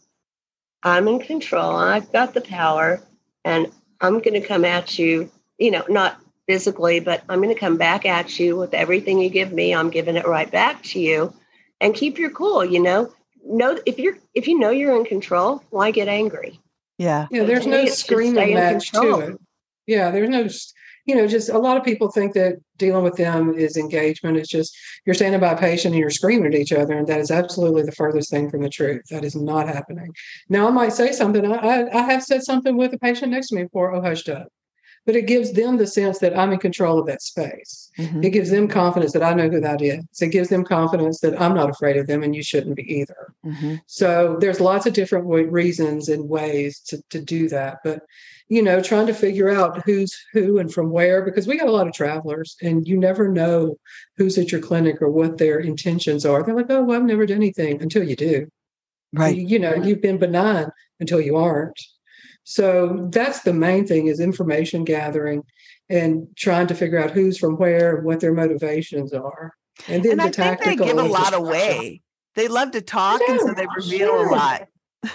[0.82, 3.02] I'm in control, I've got the power,
[3.44, 7.60] and I'm going to come at you, you know, not physically, but I'm going to
[7.60, 9.74] come back at you with everything you give me.
[9.74, 11.34] I'm giving it right back to you.
[11.82, 13.12] And keep your cool, you know.
[13.46, 16.60] Know if you're if you know you're in control, why get angry?
[16.96, 17.28] Yeah.
[17.30, 19.40] Yeah, there's no me, it's just stay screaming match to it.
[19.86, 20.72] Yeah, there's no, s-
[21.06, 24.36] you know, just a lot of people think that dealing with them is engagement.
[24.38, 27.20] It's just you're standing by a patient and you're screaming at each other, and that
[27.20, 29.02] is absolutely the furthest thing from the truth.
[29.10, 30.12] That is not happening.
[30.48, 31.44] Now, I might say something.
[31.44, 33.94] I, I, I have said something with a patient next to me before.
[33.94, 34.48] Oh, hushed up.
[35.06, 37.90] But it gives them the sense that I'm in control of that space.
[37.98, 38.24] Mhm.
[38.24, 40.02] It gives them confidence that I know who that is.
[40.22, 43.34] It gives them confidence that I'm not afraid of them, and you shouldn't be either.
[43.44, 43.80] Mhm.
[43.86, 47.80] So there's lots of different reasons and ways to, to do that.
[47.84, 48.00] But,
[48.48, 51.72] you know, trying to figure out who's who and from where, because we got a
[51.72, 53.76] lot of travelers and you never know
[54.16, 56.42] who's at your clinic or what their intentions are.
[56.42, 58.46] They're like, oh, well, I've never done anything until you do.
[59.12, 59.36] Right.
[59.36, 61.80] You, you know, you've been benign until you aren't.
[62.44, 65.42] So that's the main thing is information gathering
[65.88, 69.54] and trying to figure out who's from where and what their motivations are.
[69.88, 72.02] And then and the I think they tactical give a lot just- away.
[72.36, 74.28] They love to talk, and so they reveal sure.
[74.28, 74.66] a lot.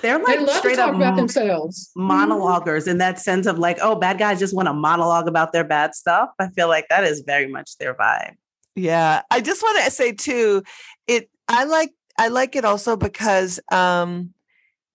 [0.01, 1.91] They're They like love to straight talk up about themselves.
[1.97, 5.63] monologuers in that sense of like, oh, bad guys just want to monologue about their
[5.63, 6.29] bad stuff.
[6.39, 8.35] I feel like that is very much their vibe.
[8.75, 9.23] Yeah.
[9.31, 10.63] I just want to say too,
[11.07, 14.33] it I like I like it also because um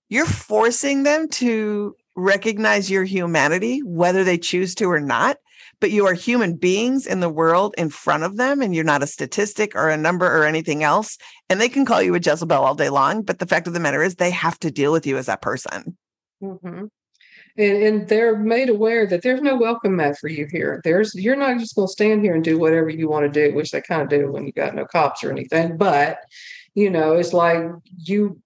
[0.09, 5.39] you're forcing them to recognize your humanity, whether they choose to or not.
[5.85, 9.03] But you are human beings in the world in front of them, and you're not
[9.03, 11.19] a statistic or a number or anything else.
[11.51, 13.21] And they can call you a Jezebel all day long.
[13.21, 15.43] But the fact of the matter is, they have to deal with you as that
[15.43, 15.95] person.
[16.43, 16.89] Mhm.
[17.59, 20.81] And, and they're made aware that there's no welcome mat for you here.
[20.85, 23.55] There's you're not just going to stand here and do whatever you want to do,
[23.55, 25.77] which they kind of do when you got no cops or anything.
[25.77, 26.17] But
[26.75, 27.63] you know, it's like
[27.99, 28.41] you.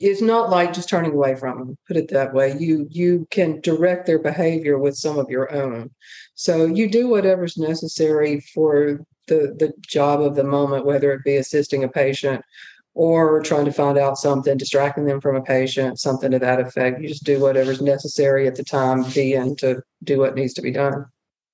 [0.00, 1.78] It's not like just turning away from them.
[1.86, 2.56] Put it that way.
[2.58, 5.90] You you can direct their behavior with some of your own.
[6.34, 11.36] So you do whatever's necessary for the the job of the moment, whether it be
[11.36, 12.44] assisting a patient
[12.94, 17.00] or trying to find out something, distracting them from a patient, something to that effect.
[17.00, 20.70] You just do whatever's necessary at the time being to do what needs to be
[20.70, 21.06] done.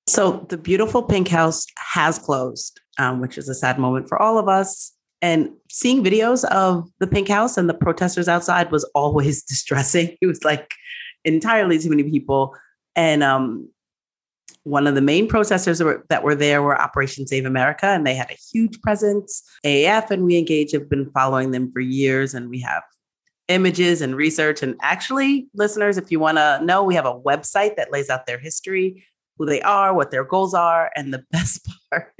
[0.07, 4.37] So the beautiful pink house has closed, um, which is a sad moment for all
[4.37, 4.93] of us.
[5.21, 10.17] And seeing videos of the pink house and the protesters outside was always distressing.
[10.21, 10.73] It was like
[11.23, 12.55] entirely too many people.
[12.95, 13.69] And um,
[14.63, 18.05] one of the main protesters that were, that were there were Operation Save America, and
[18.05, 19.43] they had a huge presence.
[19.65, 22.83] AAF and We Engage have been following them for years, and we have
[23.47, 24.61] images and research.
[24.61, 28.25] And actually, listeners, if you want to know, we have a website that lays out
[28.25, 29.05] their history,
[29.37, 30.91] who they are, what their goals are.
[30.95, 32.13] And the best part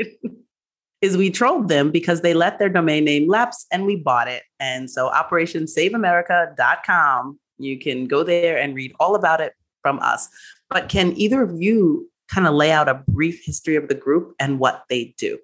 [1.01, 4.43] is we trolled them because they let their domain name lapse and we bought it.
[4.59, 10.29] And so operationsaveamerica.com, you can go there and read all about it from us.
[10.69, 14.35] But can either of you kind of lay out a brief history of the group
[14.39, 15.39] and what they do?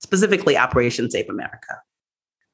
[0.00, 1.82] Specifically, Operation Save America.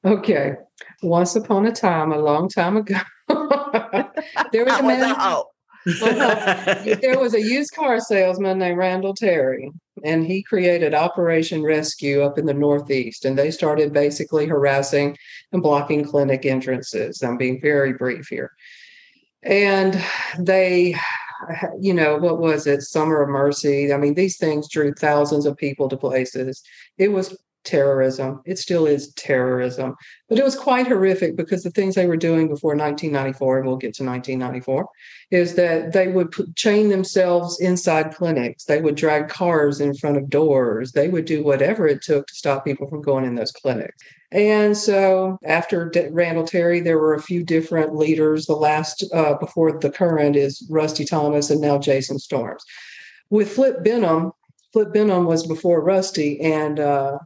[0.03, 0.55] Okay.
[1.03, 5.11] Once upon a time, a long time ago, there was a was man.
[5.11, 5.45] a hoe.
[7.01, 9.71] there was a used car salesman named Randall Terry,
[10.03, 13.25] and he created Operation Rescue up in the Northeast.
[13.25, 15.17] And they started basically harassing
[15.51, 17.21] and blocking clinic entrances.
[17.23, 18.51] I'm being very brief here.
[19.43, 20.03] And
[20.39, 20.95] they,
[21.79, 22.81] you know, what was it?
[22.81, 23.93] Summer of Mercy.
[23.93, 26.63] I mean, these things drew thousands of people to places.
[26.97, 28.41] It was terrorism.
[28.45, 29.95] It still is terrorism.
[30.29, 33.77] But it was quite horrific because the things they were doing before 1994, and we'll
[33.77, 34.87] get to 1994,
[35.31, 38.65] is that they would put, chain themselves inside clinics.
[38.65, 40.93] They would drag cars in front of doors.
[40.93, 43.97] They would do whatever it took to stop people from going in those clinics.
[44.31, 48.45] And so after D- Randall Terry, there were a few different leaders.
[48.45, 52.63] The last uh, before the current is Rusty Thomas and now Jason Storms.
[53.29, 54.31] With Flip Benham,
[54.73, 57.17] Flip Benham was before Rusty, and uh,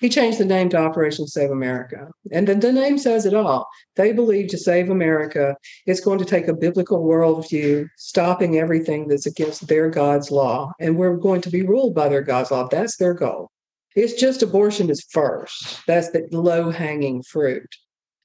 [0.00, 2.08] he changed the name to Operation Save America.
[2.30, 3.68] And the, the name says it all.
[3.96, 5.56] They believe to save America,
[5.86, 10.72] it's going to take a biblical worldview, stopping everything that's against their God's law.
[10.78, 12.68] And we're going to be ruled by their God's law.
[12.68, 13.50] That's their goal.
[13.96, 15.84] It's just abortion is first.
[15.86, 17.74] That's the low hanging fruit.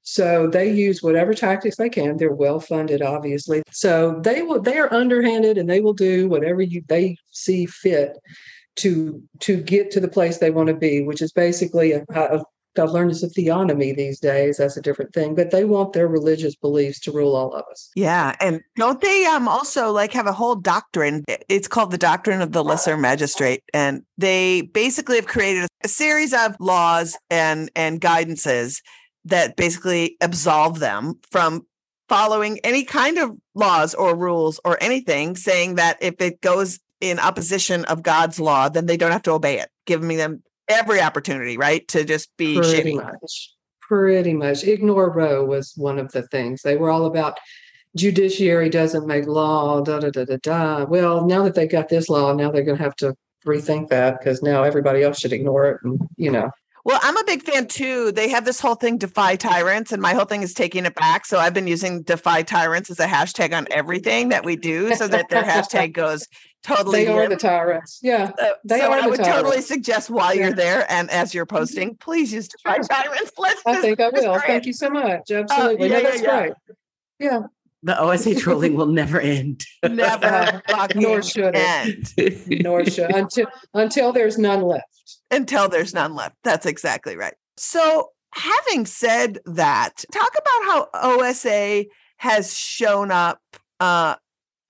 [0.02, 2.18] So they use whatever tactics they can.
[2.18, 3.62] They're well funded, obviously.
[3.72, 8.18] So they will they are underhanded and they will do whatever you they see fit
[8.76, 12.44] to to get to the place they want to be, which is basically a, a
[12.76, 14.56] I've learned it's a theonomy these days.
[14.56, 17.90] That's a different thing, but they want their religious beliefs to rule all of us.
[17.94, 21.24] Yeah, and don't they um also like have a whole doctrine?
[21.48, 26.32] It's called the doctrine of the lesser magistrate, and they basically have created a series
[26.32, 28.80] of laws and and guidances
[29.24, 31.64] that basically absolve them from
[32.08, 37.18] following any kind of laws or rules or anything, saying that if it goes in
[37.18, 41.56] opposition of God's law, then they don't have to obey it, giving them every opportunity,
[41.56, 42.96] right, to just be Pretty shitty.
[42.96, 43.50] much.
[43.80, 44.64] Pretty much.
[44.64, 46.62] Ignore Roe was one of the things.
[46.62, 47.38] They were all about
[47.96, 50.84] judiciary doesn't make law, da da da da da.
[50.84, 53.14] Well, now that they got this law, now they're going to have to
[53.46, 55.80] rethink that because now everybody else should ignore it.
[55.84, 56.50] And, you know,
[56.86, 58.10] Well, I'm a big fan too.
[58.10, 61.26] They have this whole thing, defy tyrants, and my whole thing is taking it back.
[61.26, 65.06] So I've been using defy tyrants as a hashtag on everything that we do so
[65.08, 66.26] that their hashtag goes
[66.64, 67.04] totally.
[67.04, 67.30] they are limp.
[67.30, 68.00] the tyrants.
[68.02, 68.32] Yeah.
[68.40, 70.46] Uh, they so are I the would totally suggest while Yeah.
[70.48, 72.84] you're there and as you're posting, please use defy Sure.
[72.84, 73.32] tyrants.
[73.38, 74.12] Let's I think I will.
[74.14, 75.30] destroy Thank you so much.
[75.30, 75.88] Absolutely.
[75.88, 76.38] yeah, no, yeah, that's yeah.
[76.40, 76.52] great.
[77.18, 77.40] Yeah.
[77.82, 79.64] The OSA trolling will never end.
[79.88, 82.12] Never fucking Nor should it.
[82.18, 85.18] end Nor should until until there's none left.
[85.30, 86.36] until there's none left.
[86.44, 87.34] That's exactly right.
[87.58, 90.88] So, having said that, talk about how
[91.20, 91.84] OSA
[92.16, 93.38] has shown up
[93.80, 94.14] uh,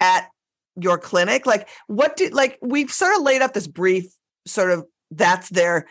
[0.00, 0.28] at
[0.80, 1.46] your clinic?
[1.46, 4.06] Like, what did like we've sort of laid out this brief
[4.46, 5.86] sort of that's their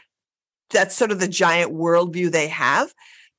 [0.73, 2.93] that's sort of the giant worldview they have.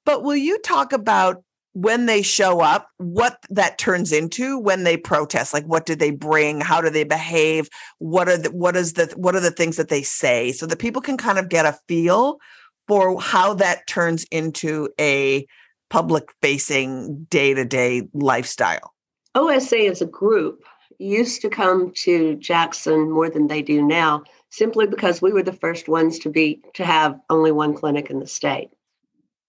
[0.07, 1.42] But will you talk about
[1.72, 5.53] when they show up, what that turns into when they protest?
[5.53, 6.61] Like, what do they bring?
[6.61, 7.68] How do they behave?
[7.99, 10.78] What are the what is the what are the things that they say so that
[10.78, 12.38] people can kind of get a feel
[12.86, 15.47] for how that turns into a
[15.90, 18.95] public facing day to day lifestyle?
[19.34, 20.62] OSA is a group
[20.99, 25.53] used to come to Jackson more than they do now, simply because we were the
[25.53, 28.70] first ones to be to have only one clinic in the state.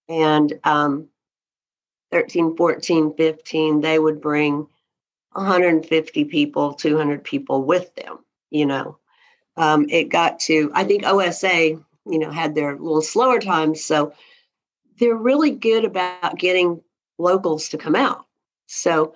[0.08, 1.08] And um,
[2.12, 4.66] 13, 14, 15, they would bring
[5.32, 8.18] 150 people, 200 people with them,
[8.50, 8.98] you know.
[9.56, 13.84] Um, it got to, I think OSA, you know, had their little slower times.
[13.84, 14.12] So
[14.98, 16.82] they're really good about getting
[17.18, 18.26] locals to come out.
[18.66, 19.14] So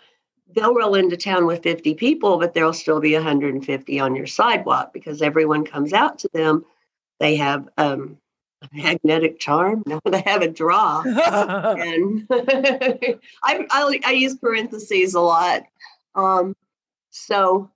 [0.55, 4.93] they'll roll into town with 50 people, but there'll still be 150 on your sidewalk
[4.93, 6.65] because everyone comes out to them.
[7.19, 8.19] They have um,
[8.63, 9.83] a magnetic charm.
[9.87, 11.03] No, they have a draw.
[11.07, 15.65] and I, I, I, use parentheses a lot.
[16.15, 16.55] Um,
[17.11, 17.71] so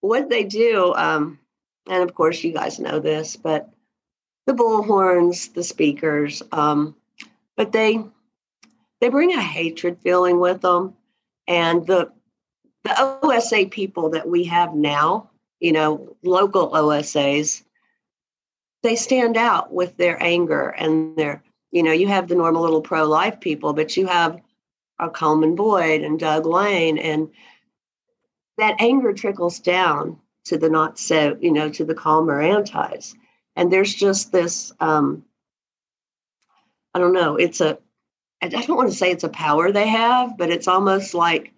[0.00, 1.38] what they do, um,
[1.88, 3.70] and of course you guys know this, but
[4.46, 6.94] the bullhorns, the speakers, um,
[7.56, 8.04] but they
[9.00, 10.94] they bring a hatred feeling with them
[11.46, 12.10] and the
[12.84, 17.64] the OSA people that we have now, you know, local OSAs,
[18.84, 21.42] they stand out with their anger and their,
[21.72, 24.40] you know, you have the normal little pro-life people, but you have
[25.00, 27.28] a Coleman Boyd and Doug Lane, and
[28.56, 33.16] that anger trickles down to the not so, you know, to the calmer antis.
[33.56, 35.24] And there's just this um,
[36.94, 37.78] I don't know, it's a
[38.42, 41.52] I don't want to say it's a power they have, but it's almost like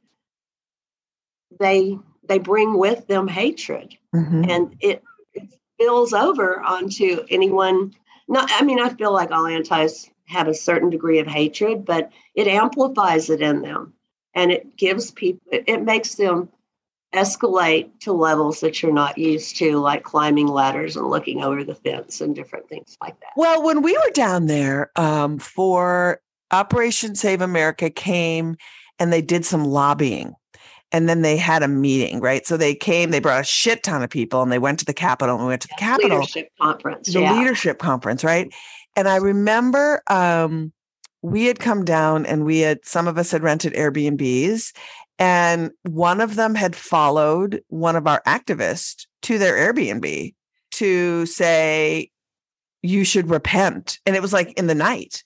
[1.58, 1.98] they
[2.28, 4.44] they bring with them hatred, mm-hmm.
[4.48, 5.02] and it,
[5.34, 7.94] it spills over onto anyone.
[8.28, 12.12] Not, I mean, I feel like all antis have a certain degree of hatred, but
[12.34, 13.94] it amplifies it in them,
[14.34, 15.40] and it gives people.
[15.50, 16.48] It makes them
[17.14, 21.74] escalate to levels that you're not used to, like climbing ladders and looking over the
[21.74, 23.30] fence and different things like that.
[23.36, 26.20] Well, when we were down there um, for
[26.50, 28.56] Operation Save America came
[28.98, 30.34] and they did some lobbying
[30.92, 32.46] and then they had a meeting, right?
[32.46, 34.94] So they came, they brought a shit ton of people and they went to the
[34.94, 36.18] Capitol and we went to the Capitol.
[36.18, 37.12] Leadership conference.
[37.12, 37.38] The yeah.
[37.38, 38.52] leadership conference, right?
[38.96, 40.72] And I remember um,
[41.22, 44.72] we had come down and we had, some of us had rented Airbnbs
[45.18, 50.34] and one of them had followed one of our activists to their Airbnb
[50.72, 52.10] to say,
[52.82, 53.98] you should repent.
[54.06, 55.24] And it was like in the night.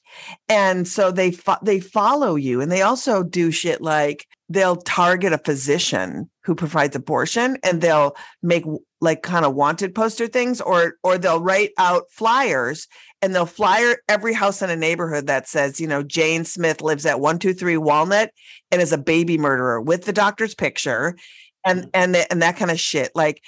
[0.48, 2.61] And so they fo- they follow you.
[2.61, 8.16] And they also do shit like they'll target a physician who provides abortion and they'll
[8.42, 8.64] make
[9.00, 12.88] like kind of wanted poster things or or they'll write out flyers
[13.20, 17.07] and they'll flyer every house in a neighborhood that says you know Jane Smith lives
[17.07, 18.30] at 123 Walnut
[18.70, 21.16] and is a baby murderer with the doctor's picture
[21.64, 23.12] and and and that kind of shit.
[23.14, 23.42] Like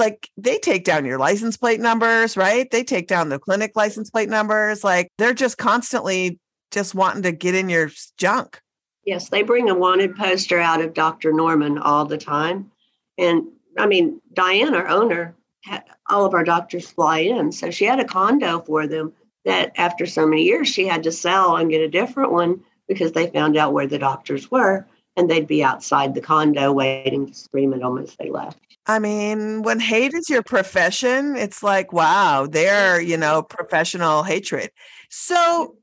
[0.00, 2.68] like they take down your license plate numbers, right?
[2.70, 4.82] They take down the clinic license plate numbers.
[4.82, 6.40] Like they're just constantly
[6.72, 8.60] just wanting to get in your junk.
[9.04, 11.32] Yes, they bring a wanted poster out of Dr.
[11.32, 12.70] Norman all the time.
[13.18, 13.46] And
[13.78, 17.52] I mean, Diane, our owner, had, all of our doctors fly in.
[17.52, 19.12] So she had a condo for them
[19.44, 23.12] that after so many years, she had to sell and get a different one because
[23.12, 24.86] they found out where the doctors were
[25.16, 28.69] and they'd be outside the condo waiting to scream at them as they left.
[28.90, 34.72] I mean, when hate is your profession, it's like, wow, they're, you know, professional hatred.
[35.10, 35.76] So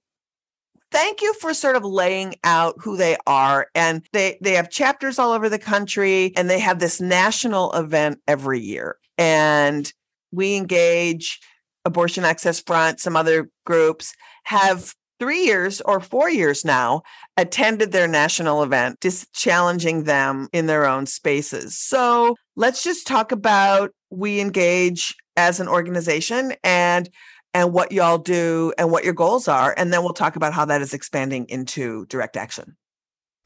[0.91, 3.68] thank you for sort of laying out who they are.
[3.74, 8.20] And they they have chapters all over the country and they have this national event
[8.28, 8.97] every year.
[9.18, 9.89] And
[10.34, 11.39] we engage
[11.86, 17.03] Abortion Access Front, some other groups have three years or four years now
[17.38, 21.80] attended their national event, just challenging them in their own spaces.
[21.80, 27.10] So let's just talk about we engage as an organization and
[27.53, 30.66] and what y'all do and what your goals are and then we'll talk about how
[30.66, 32.76] that is expanding into direct action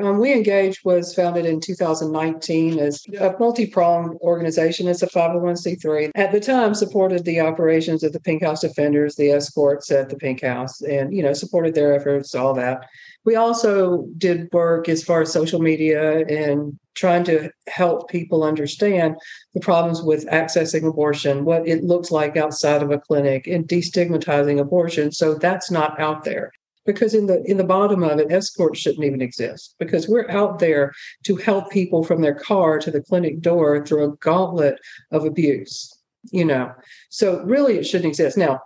[0.01, 4.88] um, we Engage was founded in 2019 as a multi-pronged organization.
[4.88, 6.12] It's a 501c3.
[6.16, 10.16] At the time, supported the operations of the Pink House Defenders, the escorts at the
[10.16, 12.88] Pink House, and you know supported their efforts, all that.
[13.26, 19.15] We also did work as far as social media and trying to help people understand
[19.53, 24.59] the problems with accessing abortion, what it looks like outside of a clinic, and destigmatizing
[24.59, 25.11] abortion.
[25.11, 26.51] So that's not out there.
[26.86, 30.59] because in the in the bottom of it escorts shouldn't even exist because we're out
[30.59, 30.91] there
[31.24, 34.80] to help people from their car to the clinic door through a gauntlet
[35.11, 35.95] of abuse
[36.32, 36.72] you know
[37.09, 38.59] so really it shouldn't exist now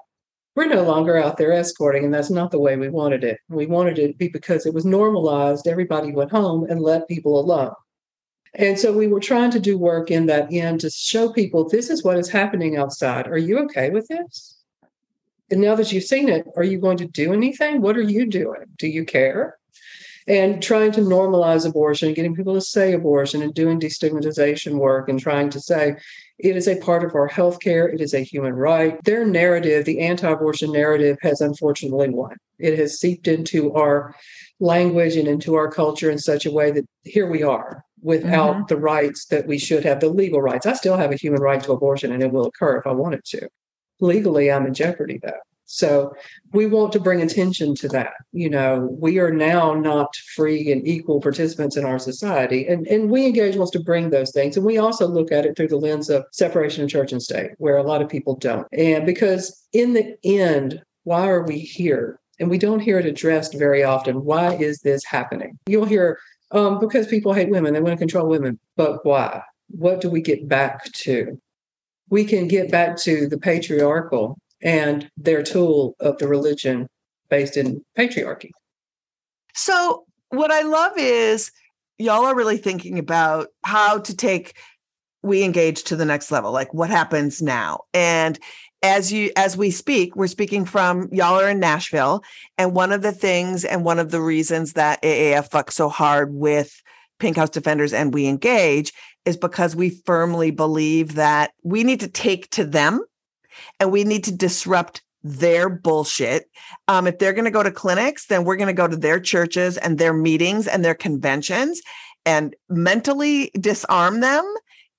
[0.56, 3.66] we're no longer out there escorting and that's not the way we wanted it we
[3.66, 7.74] wanted it to be because it was normalized everybody went home and let people alone
[8.58, 11.90] and so we were trying to do work in that end to show people this
[11.90, 14.56] is what is happening outside are you okay with this
[15.52, 17.82] and now that you've seen it, are you going to do anything?
[17.82, 18.66] What are you doing?
[18.78, 19.58] Do you care?
[20.28, 25.20] And trying to normalize abortion, getting people to say abortion and doing destigmatization work and
[25.20, 25.98] trying to say
[26.38, 29.02] it is a part of our healthcare, it is a human right.
[29.04, 32.36] Their narrative, the anti abortion narrative, has unfortunately won.
[32.60, 34.16] It has seeped into our
[34.60, 38.66] language and into our culture in such a way that here we are without mm-hmm.
[38.68, 40.66] the rights that we should have, the legal rights.
[40.66, 43.24] I still have a human right to abortion and it will occur if I wanted
[43.26, 43.50] to
[44.00, 45.32] legally I'm in jeopardy though.
[45.66, 46.14] So
[46.54, 48.14] we want to bring attention to that.
[48.32, 52.68] You know, we are now not free and equal participants in our society.
[52.68, 54.58] And, and we engage wants to bring those things.
[54.58, 57.52] And we also look at it through the lens of separation of church and state,
[57.58, 58.68] where a lot of people don't.
[58.72, 62.20] And because in the end, why are we here?
[62.40, 64.24] And we don't hear it addressed very often.
[64.24, 65.58] Why is this happening?
[65.68, 66.20] You'll hear,
[66.52, 68.60] um, because people hate women, they want to control women.
[68.76, 69.42] But why?
[69.70, 71.40] What do we get back to?
[72.10, 76.88] we can get back to the patriarchal and their tool of the religion
[77.30, 78.50] based in patriarchy.
[79.54, 81.52] So, what I love is
[81.98, 84.56] y'all are really thinking about how to take
[85.22, 88.38] we engage to the next level like what happens now and
[88.84, 92.22] as you as we speak we're speaking from y'all are in nashville
[92.58, 96.34] and one of the things and one of the reasons that aaf fucks so hard
[96.34, 96.82] with
[97.18, 98.94] pink house defenders and we engage
[99.26, 103.02] is because we firmly believe that we need to take to them
[103.80, 106.46] and we need to disrupt their bullshit.
[106.88, 109.20] Um, if they're going to go to clinics, then we're going to go to their
[109.20, 111.82] churches and their meetings and their conventions
[112.26, 114.44] and mentally disarm them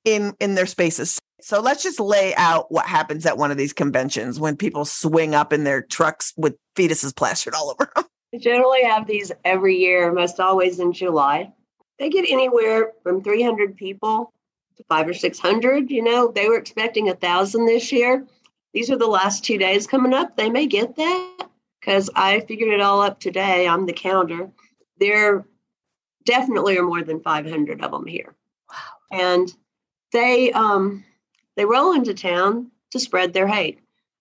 [0.05, 1.19] in in their spaces.
[1.41, 5.35] So let's just lay out what happens at one of these conventions when people swing
[5.35, 8.05] up in their trucks with fetuses plastered all over them.
[8.33, 11.53] We generally have these every year, most always in July
[11.99, 14.33] they get anywhere from 300 people
[14.77, 15.91] to five or 600.
[15.91, 18.27] You know, they were expecting a thousand this year.
[18.77, 20.37] These are the last two days coming up.
[20.37, 21.49] They may get that
[21.81, 24.51] because I figured it all up today on the calendar.
[25.01, 25.47] There
[26.27, 28.35] definitely are more than 500 of them here.
[28.69, 29.19] Wow.
[29.19, 29.57] And
[30.13, 31.07] they um,
[31.55, 33.79] they roll into town to spread their hate.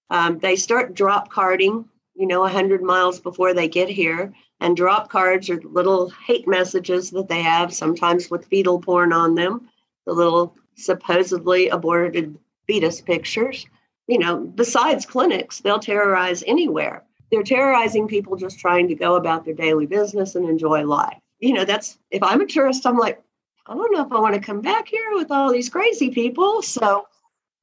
[0.09, 5.09] Um, they start drop carding, you know, 100 miles before they get here and drop
[5.09, 9.67] cards are little hate messages that they have, sometimes with fetal porn on them,
[10.05, 12.37] the little supposedly aborted
[12.67, 13.65] fetus pictures.
[14.07, 17.03] You know, besides clinics, they'll terrorize anywhere.
[17.31, 21.17] They're terrorizing people just trying to go about their daily business and enjoy life.
[21.39, 23.21] You know, that's if I'm a tourist, I'm like,
[23.67, 26.61] I don't know if I want to come back here with all these crazy people.
[26.61, 27.07] So,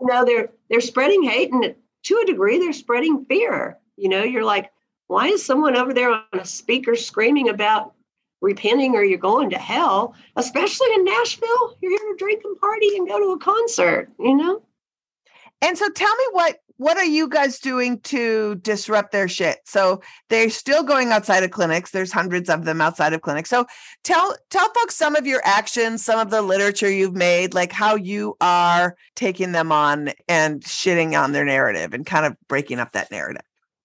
[0.00, 1.74] you know, they're they're spreading hate and
[2.04, 3.78] to a degree they're spreading fear.
[3.96, 4.72] You know, you're like,
[5.06, 7.94] why is someone over there on a speaker screaming about
[8.40, 11.76] repenting or you're going to hell, especially in Nashville?
[11.80, 14.62] You're here to drink and party and go to a concert, you know?
[15.62, 19.58] And so tell me what what are you guys doing to disrupt their shit?
[19.64, 21.92] So they're still going outside of clinics.
[21.92, 23.48] There's hundreds of them outside of clinics.
[23.48, 23.66] So
[24.02, 27.94] tell tell folks some of your actions, some of the literature you've made, like how
[27.94, 32.92] you are taking them on and shitting on their narrative and kind of breaking up
[32.92, 33.42] that narrative.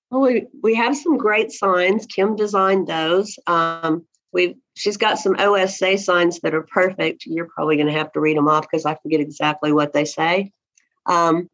[0.09, 2.07] Well, we, we have some great signs.
[2.07, 3.37] Kim designed those.
[3.45, 7.25] Um, we've she's got some OSA signs that are perfect.
[7.27, 10.05] You're probably going to have to read them off because I forget exactly what they
[10.05, 10.51] say.
[11.05, 11.49] Um,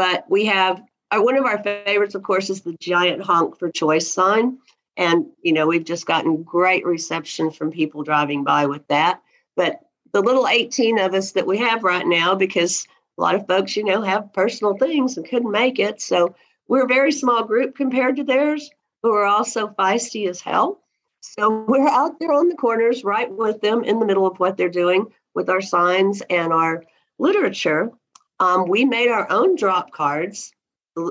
[0.00, 3.70] but we have uh, one of our favorites, of course, is the giant honk for
[3.70, 4.56] choice sign.
[4.96, 9.20] And, you know, we've just gotten great reception from people driving by with that.
[9.56, 9.80] But
[10.14, 12.86] the little 18 of us that we have right now, because
[13.18, 16.00] a lot of folks, you know, have personal things and couldn't make it.
[16.00, 16.34] So
[16.66, 18.70] we're a very small group compared to theirs,
[19.02, 20.80] but we're also feisty as hell.
[21.20, 24.56] So we're out there on the corners, right with them in the middle of what
[24.56, 26.84] they're doing with our signs and our
[27.18, 27.92] literature.
[28.40, 30.52] Um, we made our own drop cards.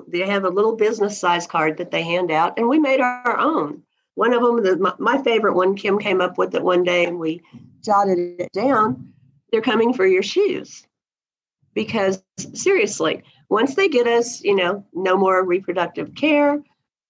[0.07, 3.37] They have a little business size card that they hand out, and we made our
[3.37, 3.83] own.
[4.15, 7.05] One of them, the, my, my favorite one, Kim came up with it one day,
[7.05, 7.41] and we
[7.85, 9.13] jotted it down.
[9.51, 10.85] They're coming for your shoes.
[11.73, 12.21] Because
[12.53, 16.61] seriously, once they get us, you know, no more reproductive care,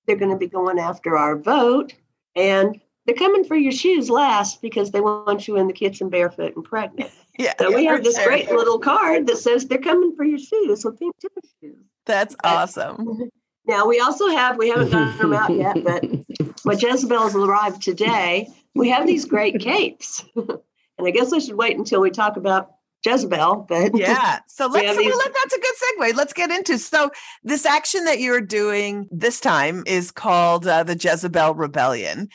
[0.06, 1.96] they're going to be going after our vote.
[2.36, 6.56] And they're coming for your shoes last because they want you in the kitchen barefoot
[6.56, 7.10] and pregnant.
[7.40, 8.26] Yeah, so we have this sure.
[8.26, 11.78] great little card that says they're coming for your shoes So pink tennis shoes.
[12.06, 13.30] That's but, awesome.
[13.66, 16.04] Now we also have we haven't gotten them out yet, but
[16.64, 20.58] when Jezebel's arrived today, we have these great capes, and
[21.00, 22.72] I guess I should wait until we talk about
[23.06, 23.68] Jezebel.
[23.70, 26.16] But yeah, so let's have well, these- let- that's a good segue.
[26.16, 27.12] Let's get into so
[27.44, 32.30] this action that you're doing this time is called uh, the Jezebel Rebellion,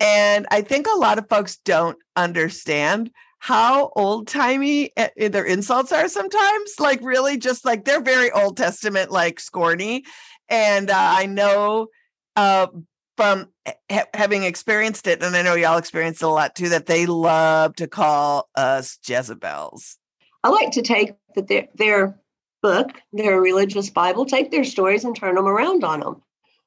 [0.00, 6.08] and I think a lot of folks don't understand how old timey their insults are
[6.08, 6.74] sometimes.
[6.78, 10.02] Like really, just like they're very Old Testament, like scorny,
[10.48, 11.88] and uh, I know.
[12.36, 12.68] Uh,
[13.16, 13.48] from
[13.90, 17.04] ha- having experienced it, and I know y'all experienced it a lot too, that they
[17.04, 19.98] love to call us Jezebels.
[20.44, 22.20] I like to take the, their, their
[22.62, 26.22] book, their religious Bible, take their stories and turn them around on them.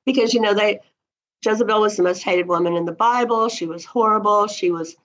[0.05, 0.81] Because, you know, they,
[1.45, 3.47] Jezebel was the most hated woman in the Bible.
[3.47, 4.47] She was horrible.
[4.47, 4.97] She was,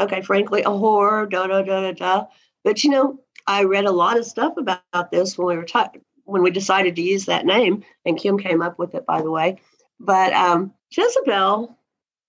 [0.00, 2.26] okay, frankly, a whore, da, da, da, da, da.
[2.64, 6.02] But, you know, I read a lot of stuff about this when we were talking,
[6.24, 9.30] when we decided to use that name, and Kim came up with it, by the
[9.30, 9.60] way.
[10.00, 11.78] But um, Jezebel,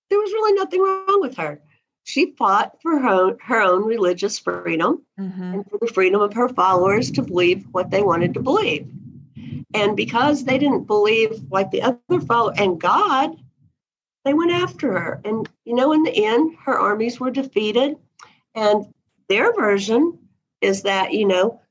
[0.10, 1.62] there was really nothing wrong with her.
[2.04, 5.42] She fought for her, own, her own religious freedom Mm-hmm.
[5.56, 8.88] and for the freedom of her followers to believe what they wanted to believe.
[9.74, 13.36] And because they didn't believe like the other follow and God,
[14.28, 15.22] they went after her.
[15.24, 17.96] And you know, in the end, her armies were defeated.
[18.56, 18.86] And
[19.30, 20.20] their version
[20.60, 21.62] is that, you know,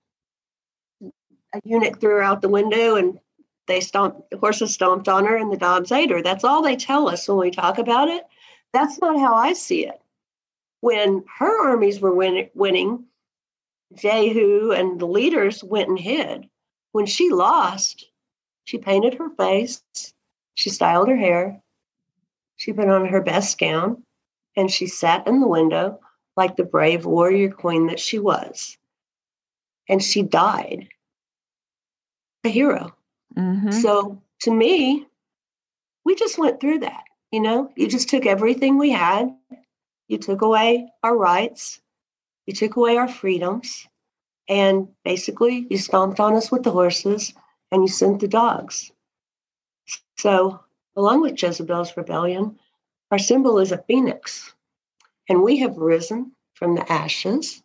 [1.03, 3.19] a eunuch threw her out the window and
[3.69, 6.23] they stomped the horses stomped on her and the dogs ate her.
[6.23, 8.25] That's all they tell us when we talk about it.
[8.73, 10.01] That's not how I see it.
[10.81, 13.05] When her armies were win- winning,
[13.95, 16.49] Jehu and the leaders went and hid.
[16.93, 18.07] When she lost,
[18.65, 19.83] she painted her face,
[20.55, 21.63] she styled her hair,
[22.57, 24.03] she put on her best gown,
[24.57, 26.01] and she sat in the window
[26.37, 28.77] like the brave warrior queen that she was.
[29.89, 30.89] And she died
[32.45, 32.95] a hero.
[33.37, 33.71] Mm-hmm.
[33.71, 35.07] So to me,
[36.05, 37.05] we just went through that.
[37.33, 39.35] You know, you just took everything we had,
[40.09, 41.81] you took away our rights,
[42.47, 43.87] you took away our freedoms,
[44.49, 47.35] and basically you stomped on us with the horses
[47.73, 48.93] and you sent the dogs.
[50.17, 50.61] So,
[50.97, 52.59] along with Jezebel's rebellion,
[53.11, 54.55] our symbol is a phoenix,
[55.29, 57.63] and we have risen from the ashes,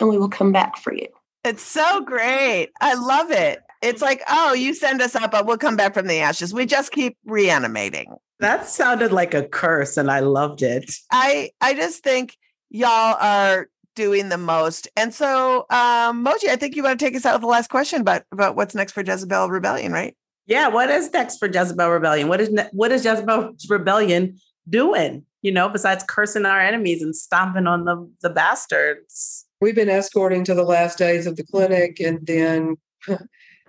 [0.00, 1.08] and we will come back for you.
[1.44, 2.70] It's so great.
[2.80, 3.60] I love it.
[3.82, 6.54] It's like, oh, you send us up, but we'll come back from the ashes.
[6.54, 8.14] We just keep reanimating.
[8.38, 10.94] That sounded like a curse, and I loved it.
[11.10, 12.38] I I just think
[12.70, 14.88] y'all are doing the most.
[14.96, 17.70] And so, um, Moji, I think you want to take us out with the last
[17.70, 20.16] question about about what's next for Jezebel Rebellion, right?
[20.46, 22.28] Yeah, what is next for Jezebel Rebellion?
[22.28, 24.38] What is what is Jezebel Rebellion
[24.68, 25.24] doing?
[25.42, 29.46] You know, besides cursing our enemies and stomping on the the bastards.
[29.60, 32.76] We've been escorting to the last days of the clinic, and then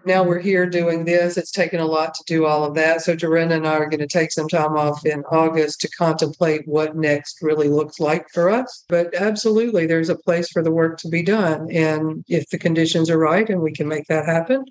[0.05, 1.37] now we're here doing this.
[1.37, 3.01] It's taken a lot to do all of that.
[3.01, 6.67] So Derenda and I are going to take some time off in August to contemplate
[6.67, 8.85] what next really looks like for us.
[8.89, 11.69] But absolutely, there's a place for the work to be done.
[11.71, 14.65] And if the conditions are right and we can make that happen,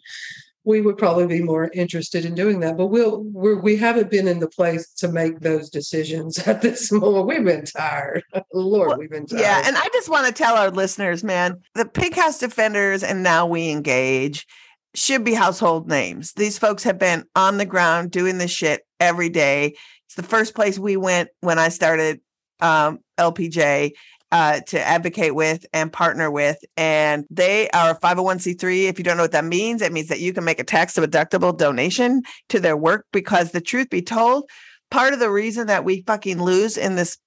[0.65, 2.77] we would probably be more interested in doing that.
[2.77, 6.93] But we'll we're, we haven't been in the place to make those decisions at this
[6.93, 7.27] moment.
[7.27, 8.23] We've been tired.
[8.53, 9.41] Lord, Well, we've been tired.
[9.41, 13.23] Yeah, and I just want to tell our listeners, man, the Pink House Defenders and
[13.23, 14.47] now we engage
[14.95, 16.33] should be household names.
[16.35, 19.75] These folks have been on the ground doing this shit every day.
[20.07, 22.21] It's the first place we went when I started
[22.61, 23.93] um, LPJ
[24.33, 26.59] uh, to advocate with and partner with.
[26.77, 28.85] And they are 501c3.
[28.85, 30.95] If you don't know what that means, it means that you can make a tax
[30.95, 34.49] deductible donation to their work because the truth be told,
[34.91, 37.19] part of the reason that we fucking lose in this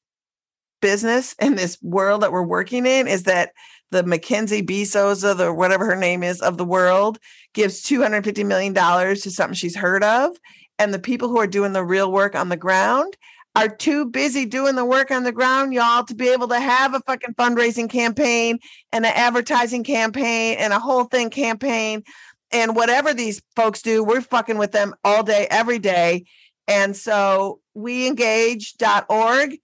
[0.81, 3.51] business in this world that we're working in is that
[3.91, 7.17] the Mackenzie Bezos of the whatever her name is of the world
[7.53, 10.35] gives $250 million to something she's heard of.
[10.77, 13.15] And the people who are doing the real work on the ground
[13.55, 16.93] are too busy doing the work on the ground, y'all, to be able to have
[16.93, 18.59] a fucking fundraising campaign
[18.91, 22.03] and an advertising campaign and a whole thing campaign.
[22.51, 26.25] And whatever these folks do, we're fucking with them all day, every day.
[26.67, 29.57] And so weengage.org,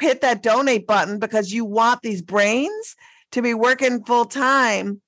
[0.00, 2.96] hit that donate button because you want these brains
[3.32, 5.00] to be working full time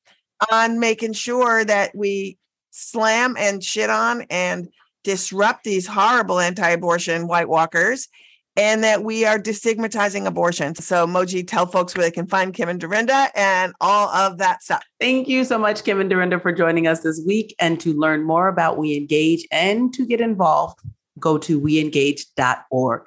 [0.50, 2.38] on making sure that we
[2.70, 4.68] slam and shit on and
[5.06, 8.08] disrupt these horrible anti-abortion white walkers
[8.56, 10.74] and that we are destigmatizing abortion.
[10.74, 14.64] So Moji, tell folks where they can find Kim and Derenda and all of that
[14.64, 14.82] stuff.
[14.98, 17.54] Thank you so much, Kim and Derenda, for joining us this week.
[17.60, 20.80] And to learn more about We Engage and to get involved,
[21.20, 23.02] go to weengage.org.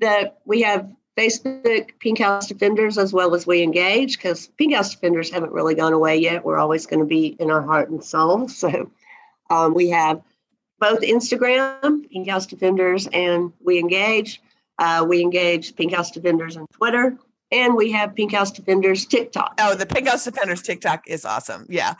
[0.00, 4.94] that we have Facebook Pink House Defenders as well as We Engage because Pink House
[4.94, 6.44] Defenders haven't really gone away yet.
[6.44, 8.48] We're always going to be in our heart and soul.
[8.54, 8.90] So
[9.50, 10.22] um, we have
[10.80, 14.40] both Instagram, Pink House Defenders, and We Engage.
[14.78, 17.16] Uh, we Engage Pink House Defenders on Twitter.
[17.54, 19.54] And we have Pink House Defenders TikTok.
[19.60, 21.66] Oh, the Pink House Defenders TikTok is awesome.
[21.70, 21.94] Yeah.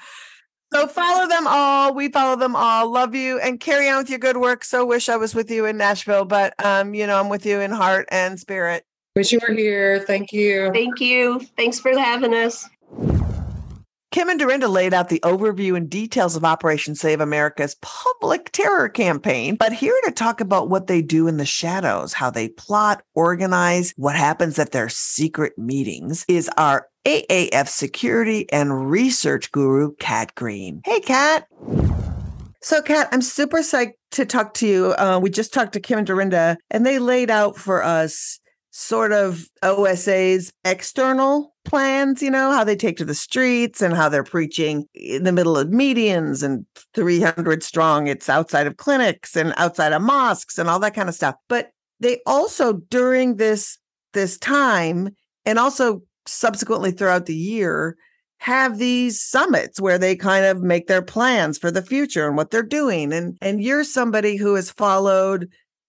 [0.73, 1.95] So follow them all.
[1.95, 2.91] We follow them all.
[2.91, 4.65] Love you and carry on with your good work.
[4.65, 7.61] So wish I was with you in Nashville, but um, you know, I'm with you
[7.61, 8.85] in heart and spirit.
[9.15, 10.01] Wish you were here.
[10.01, 10.73] Thank you.
[10.73, 11.41] Thank you.
[11.57, 12.69] Thanks for having us.
[14.15, 18.89] Kim and Derenda laid out the overview and details of Operation Save America's public terror
[18.89, 23.03] campaign, but here to talk about what they do in the shadows, how they plot,
[23.17, 30.33] organize, what happens at their secret meetings, is our AAF security and research guru, Kat
[30.37, 30.81] Green.
[30.85, 31.49] Hey, Kat.
[32.63, 34.95] So, Kat, I'm super psyched to talk to you.
[34.97, 38.39] Uh, we just talked to Kim and Derenda, and they laid out for us
[38.77, 44.09] sort of OSA's external plans, you know, how they take to the streets and how
[44.09, 48.09] they're preaching in the middle of medians and 300 strong.
[48.09, 51.37] It's outside of clinics and outside of mosques and all that kind of stuff.
[51.49, 51.71] But
[52.01, 53.79] they also, during this
[54.13, 55.11] this time
[55.47, 57.97] and also subsequently throughout the year,
[58.39, 62.51] have these summits where they kind of make their plans for the future and what
[62.51, 63.13] they're doing.
[63.13, 65.49] And and you're somebody who has followed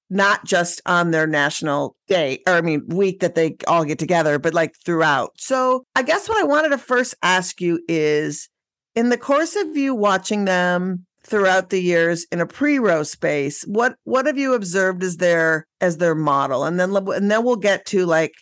[0.09, 4.37] not just on their national day or I mean week that they all get together,
[4.39, 5.31] but like throughout.
[5.37, 8.49] So I guess what I wanted to first ask you is
[8.93, 13.95] in the course of you watching them throughout the years in a pre-Roe space, what
[14.03, 16.63] what have you observed as their as their model?
[16.63, 18.33] And then and then we'll get to like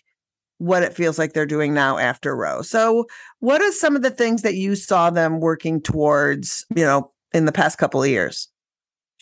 [0.57, 2.61] what it feels like they're doing now after row.
[2.61, 3.05] So
[3.39, 7.45] what are some of the things that you saw them working towards, you know, in
[7.45, 8.49] the past couple of years?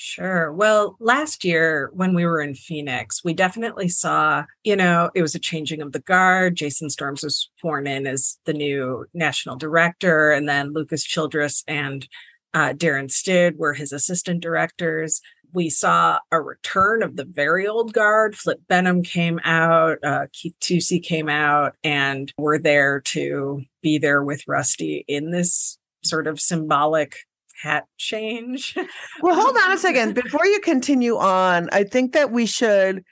[0.03, 0.51] Sure.
[0.51, 5.35] Well, last year when we were in Phoenix, we definitely saw, you know, it was
[5.35, 6.55] a changing of the guard.
[6.55, 12.07] Jason Storms was sworn in as the new national director, and then Lucas Childress and
[12.55, 15.21] uh, Darren Stid were his assistant directors.
[15.53, 18.35] We saw a return of the very old guard.
[18.35, 24.23] Flip Benham came out, uh, Keith Tucci came out, and were there to be there
[24.23, 27.17] with Rusty in this sort of symbolic
[27.61, 28.75] hat change.
[29.21, 30.15] well, um, hold on a second.
[30.15, 33.03] Before you continue on, I think that we should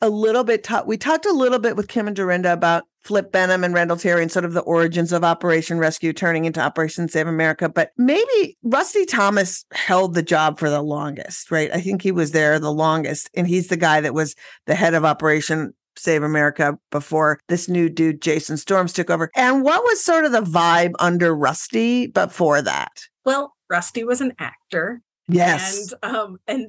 [0.00, 0.86] a little bit talk.
[0.86, 4.22] We talked a little bit with Kim and Derenda about Flip Benham and Randall Terry
[4.22, 7.68] and sort of the origins of Operation Rescue turning into Operation Save America.
[7.68, 11.70] But maybe Rusty Thomas held the job for the longest, right?
[11.72, 13.30] I think he was there the longest.
[13.34, 14.34] And he's the guy that was
[14.66, 19.30] the head of Operation Save America before this new dude, Jason Storms, took over.
[19.36, 22.92] And what was sort of the vibe under Rusty before that?
[23.24, 25.00] Well, Rusty was an actor.
[25.28, 25.92] Yes.
[26.02, 26.66] And um and.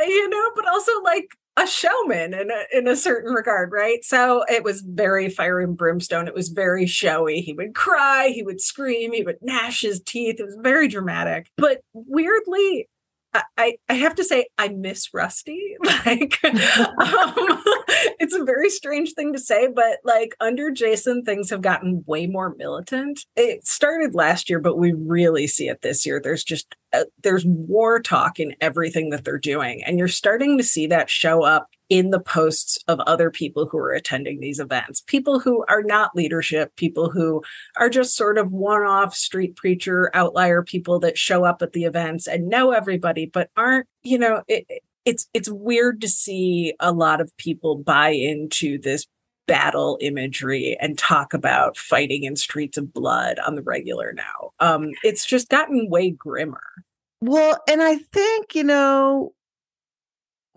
[0.00, 1.28] You know, but also like
[1.58, 4.04] a showman in a in a certain regard, right?
[4.04, 6.28] So it was very fire and brimstone.
[6.28, 7.40] It was very showy.
[7.40, 10.36] He would cry, he would scream, he would gnash his teeth.
[10.38, 11.50] It was very dramatic.
[11.56, 12.88] But weirdly,
[13.34, 15.76] I, I have to say I miss Rusty.
[16.06, 16.54] Like um,
[18.18, 22.26] it's a very strange thing to say, but like under Jason, things have gotten way
[22.26, 23.20] more militant.
[23.36, 26.20] It started last year, but we really see it this year.
[26.22, 30.64] There's just uh, there's war talk in everything that they're doing, and you're starting to
[30.64, 35.02] see that show up in the posts of other people who are attending these events.
[35.06, 37.42] People who are not leadership, people who
[37.78, 41.84] are just sort of one off street preacher, outlier people that show up at the
[41.84, 44.66] events and know everybody, but aren't, you know, it,
[45.04, 49.06] it's it's weird to see a lot of people buy into this
[49.48, 54.52] battle imagery and talk about fighting in streets of blood on the regular now.
[54.60, 56.62] Um, it's just gotten way grimmer.
[57.20, 59.32] Well, and I think, you know,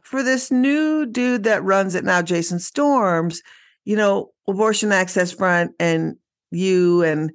[0.04, 3.42] for this new dude that runs it now, Jason Storms,
[3.86, 6.18] you know, Abortion Access Front and
[6.52, 7.32] you and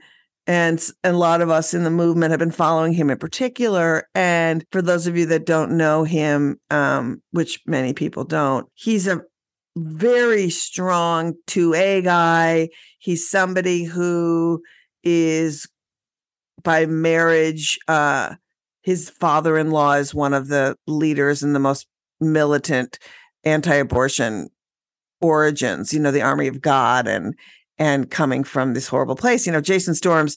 [0.46, 4.08] and a lot of us in the movement have been following him in particular.
[4.14, 9.08] And for those of you that don't know him, um, which many people don't, he's
[9.08, 9.22] a
[9.76, 12.68] very strong 2A guy.
[12.98, 14.62] He's somebody who
[15.04, 15.68] is
[16.62, 18.34] by marriage, uh,
[18.82, 21.86] his father in law is one of the leaders and the most
[22.20, 22.98] militant
[23.44, 24.48] anti-abortion
[25.20, 27.34] origins you know the army of god and
[27.78, 30.36] and coming from this horrible place you know jason storms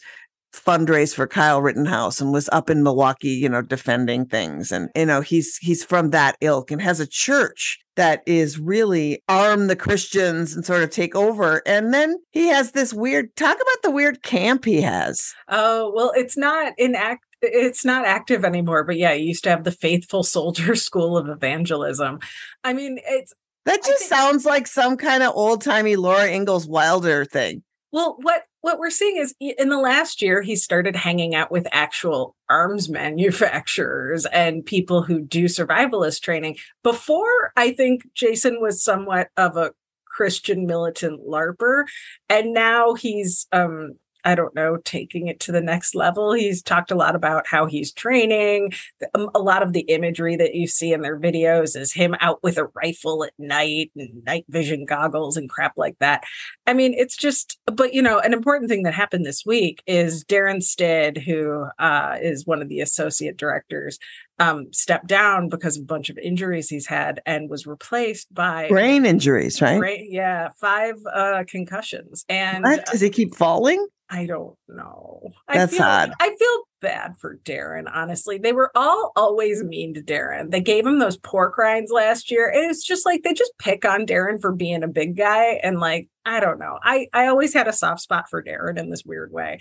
[0.53, 5.05] fundraised for kyle rittenhouse and was up in milwaukee you know defending things and you
[5.05, 9.75] know he's he's from that ilk and has a church that is really arm the
[9.75, 11.61] Christians and sort of take over.
[11.65, 15.33] And then he has this weird talk about the weird camp he has.
[15.49, 19.49] Oh, well, it's not in act it's not active anymore, but yeah, you used to
[19.49, 22.19] have the Faithful Soldier School of Evangelism.
[22.63, 23.33] I mean, it's
[23.65, 27.63] that just think, sounds like some kind of old timey Laura Ingalls Wilder thing.
[27.91, 31.67] Well, what what we're seeing is in the last year he started hanging out with
[31.71, 36.57] actual arms manufacturers and people who do survivalist training.
[36.83, 39.71] Before, I think Jason was somewhat of a
[40.05, 41.83] Christian militant larper,
[42.29, 43.95] and now he's um
[44.29, 46.33] I don't know, taking it to the next level.
[46.33, 48.73] He's talked a lot about how he's training.
[49.15, 52.43] Um, a lot of the imagery that you see in their videos is him out
[52.43, 56.23] with a rifle at night and night vision goggles and crap like that.
[56.67, 60.23] I mean, it's just, but you know, an important thing that happened this week is
[60.23, 63.97] Darren Stead, who uh, is one of the associate directors,
[64.37, 68.67] um, stepped down because of a bunch of injuries he's had and was replaced by
[68.69, 69.79] brain injuries, right?
[69.79, 72.25] Brain, yeah, five uh, concussions.
[72.29, 72.85] And what?
[72.85, 73.87] does he keep falling?
[74.09, 75.21] I don't know.
[75.47, 76.13] That's I feel, odd.
[76.19, 78.39] I feel bad for Darren, honestly.
[78.39, 80.49] They were all always mean to Darren.
[80.49, 82.49] They gave him those pork rinds last year.
[82.49, 85.59] And it's just like they just pick on Darren for being a big guy.
[85.63, 86.79] And like, I don't know.
[86.83, 89.59] I, I always had a soft spot for Darren in this weird way.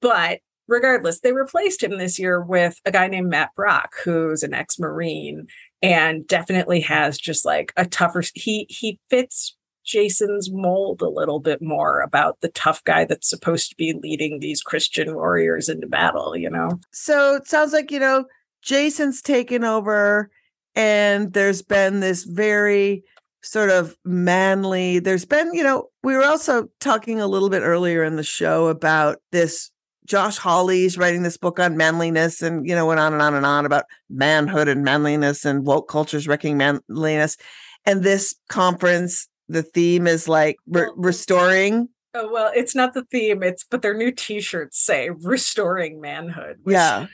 [0.00, 4.54] But regardless, they replaced him this year with a guy named Matt Brock, who's an
[4.54, 5.48] ex-Marine
[5.82, 9.54] and definitely has just like a tougher he he fits
[9.86, 14.40] Jason's mold a little bit more about the tough guy that's supposed to be leading
[14.40, 16.80] these Christian warriors into battle, you know?
[16.92, 18.24] So it sounds like, you know,
[18.62, 20.28] Jason's taken over
[20.74, 23.04] and there's been this very
[23.42, 28.02] sort of manly, there's been, you know, we were also talking a little bit earlier
[28.02, 29.70] in the show about this
[30.04, 33.46] Josh Hawley's writing this book on manliness and, you know, went on and on and
[33.46, 37.36] on about manhood and manliness and woke cultures wrecking manliness.
[37.84, 41.88] And this conference the theme is like re- restoring
[42.18, 43.42] Oh, well, it's not the theme.
[43.42, 46.74] It's but their new T-shirts say "Restoring Manhood." Which...
[46.74, 47.08] Yeah.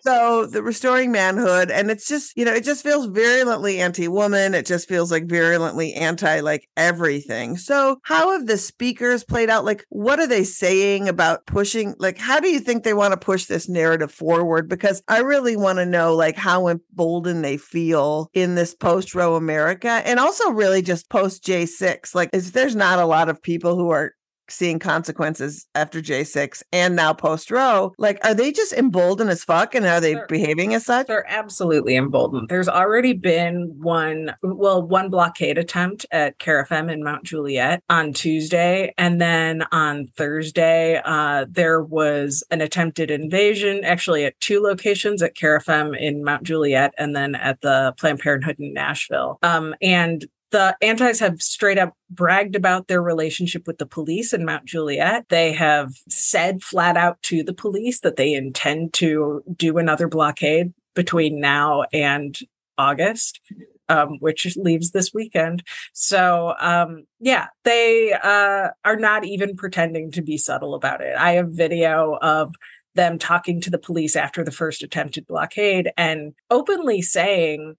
[0.00, 4.54] so the restoring manhood, and it's just you know it just feels virulently anti-woman.
[4.54, 7.58] It just feels like virulently anti like everything.
[7.58, 9.66] So how have the speakers played out?
[9.66, 11.94] Like, what are they saying about pushing?
[11.98, 14.68] Like, how do you think they want to push this narrative forward?
[14.68, 20.02] Because I really want to know like how emboldened they feel in this post-Roe America,
[20.04, 22.14] and also really just post J six.
[22.14, 24.12] Like, is there's not a lot of people who are
[24.48, 29.74] seeing consequences after J6 and now post Roe, like, are they just emboldened as fuck
[29.74, 31.06] and are they they're, behaving as such?
[31.06, 32.48] They're absolutely emboldened.
[32.48, 38.92] There's already been one, well, one blockade attempt at carafem in Mount Juliet on Tuesday.
[38.98, 45.34] And then on Thursday, uh, there was an attempted invasion, actually at two locations at
[45.34, 49.38] carafem in Mount Juliet and then at the Planned Parenthood in Nashville.
[49.42, 54.44] Um, and the antis have straight up bragged about their relationship with the police in
[54.44, 55.26] Mount Juliet.
[55.28, 60.72] They have said flat out to the police that they intend to do another blockade
[60.94, 62.38] between now and
[62.78, 63.40] August.
[63.88, 65.62] Um, which leaves this weekend.
[65.92, 71.14] So, um, yeah, they uh, are not even pretending to be subtle about it.
[71.16, 72.52] I have video of
[72.96, 77.76] them talking to the police after the first attempted blockade and openly saying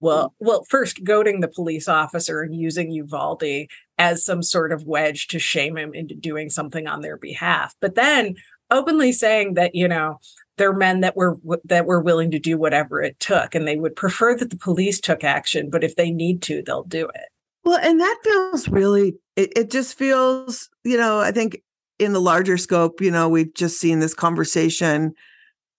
[0.00, 0.32] well mm.
[0.40, 3.66] well first goading the police officer and using uvalde
[3.98, 7.94] as some sort of wedge to shame him into doing something on their behalf but
[7.94, 8.34] then
[8.70, 10.18] openly saying that you know
[10.56, 13.96] they're men that were that were willing to do whatever it took and they would
[13.96, 17.28] prefer that the police took action but if they need to they'll do it.
[17.64, 21.60] Well and that feels really it, it just feels you know i think
[21.98, 25.12] in the larger scope you know we've just seen this conversation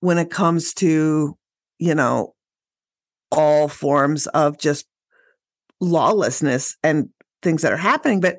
[0.02, 1.38] when it comes to
[1.80, 2.34] you know
[3.32, 4.86] all forms of just
[5.80, 7.10] lawlessness and
[7.42, 8.20] things that are happening.
[8.20, 8.38] But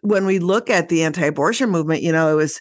[0.00, 2.60] when we look at the anti abortion movement, you know, it was,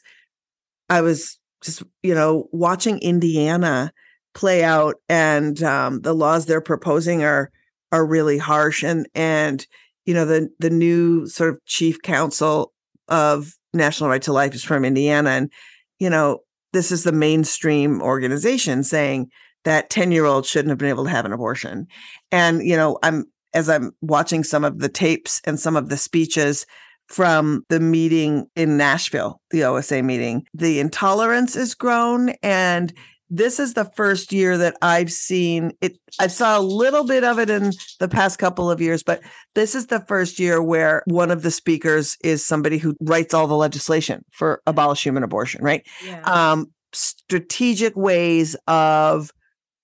[0.90, 3.92] I was just, you know, watching Indiana
[4.34, 7.52] play out and um, the laws they're proposing are,
[7.92, 8.84] are really harsh.
[8.84, 9.66] And, and,
[10.06, 12.74] you know, the, the new sort of chief counsel
[13.08, 15.32] of National Right to Life is from Indiana.
[15.32, 15.52] And,
[16.00, 16.40] you know,
[16.74, 19.30] this is the mainstream organization saying
[19.64, 21.88] that 10 year old shouldn't have been able to have an abortion.
[22.32, 25.98] And, you know, I'm, as I'm watching some of the tapes and some of the
[25.98, 26.66] speeches
[27.08, 32.30] from the meeting in Nashville, the OSA meeting, the intolerance is grown.
[32.42, 32.94] And
[33.30, 35.98] this is the first year that I've seen it.
[36.20, 39.22] I saw a little bit of it in the past couple of years, but
[39.56, 43.48] this is the first year where one of the speakers is somebody who writes all
[43.48, 45.88] the legislation for abolish human abortion, right?
[46.06, 46.22] Yeah.
[46.24, 49.32] Um, strategic ways of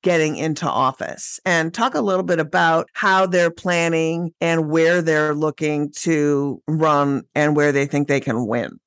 [0.03, 5.33] getting into office and talk a little bit about how they're planning and where they're
[5.33, 8.79] looking to run and where they think they can win.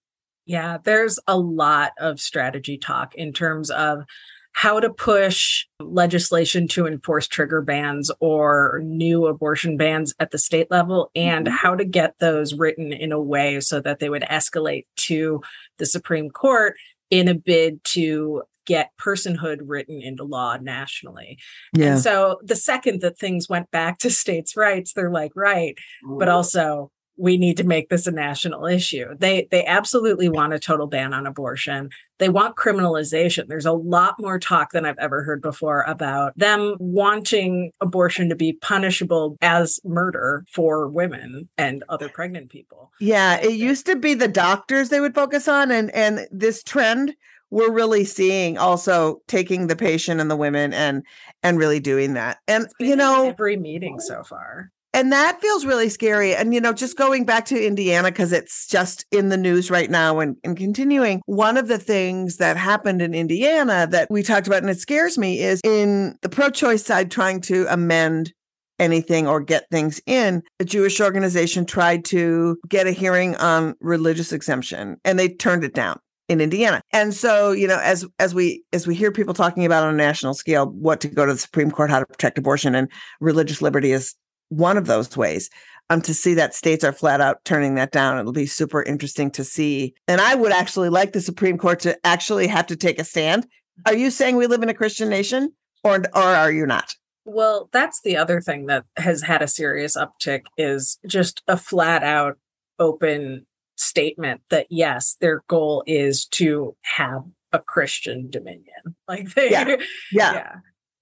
[0.47, 4.05] Yeah, there's a lot of strategy talk in terms of
[4.53, 10.71] how to push legislation to enforce trigger bans or new abortion bans at the state
[10.71, 11.55] level and mm-hmm.
[11.55, 15.41] how to get those written in a way so that they would escalate to
[15.79, 16.75] the Supreme Court
[17.11, 21.37] in a bid to get personhood written into law nationally.
[21.75, 21.95] Yeah.
[21.95, 26.29] And so the second that things went back to states' rights, they're like, right, but
[26.29, 29.07] also we need to make this a national issue.
[29.19, 31.91] They they absolutely want a total ban on abortion.
[32.19, 33.49] They want criminalization.
[33.49, 38.37] There's a lot more talk than I've ever heard before about them wanting abortion to
[38.37, 42.93] be punishable as murder for women and other pregnant people.
[43.01, 47.17] Yeah, it used to be the doctors they would focus on and and this trend
[47.51, 51.03] we're really seeing also taking the patient and the women and
[51.43, 52.39] and really doing that.
[52.49, 56.35] And you know every meeting so far and that feels really scary.
[56.35, 59.89] And, you know, just going back to Indiana, because it's just in the news right
[59.89, 64.49] now and, and continuing, one of the things that happened in Indiana that we talked
[64.49, 68.33] about, and it scares me, is in the pro choice side trying to amend
[68.81, 74.33] anything or get things in, a Jewish organization tried to get a hearing on religious
[74.33, 76.81] exemption and they turned it down in Indiana.
[76.93, 79.97] And so, you know, as as we as we hear people talking about on a
[79.97, 82.89] national scale what to go to the Supreme Court, how to protect abortion and
[83.21, 84.15] religious liberty is
[84.49, 85.51] one of those ways.
[85.91, 89.29] Um, to see that states are flat out turning that down, it'll be super interesting
[89.33, 89.93] to see.
[90.07, 93.45] And I would actually like the Supreme Court to actually have to take a stand.
[93.87, 95.53] Are you saying we live in a Christian nation,
[95.83, 96.95] or or are you not?
[97.25, 102.05] Well, that's the other thing that has had a serious uptick is just a flat
[102.05, 102.39] out
[102.79, 103.47] open
[103.81, 108.65] statement that yes, their goal is to have a Christian dominion.
[109.09, 109.65] Like they, yeah,
[110.13, 110.33] yeah.
[110.33, 110.53] yeah.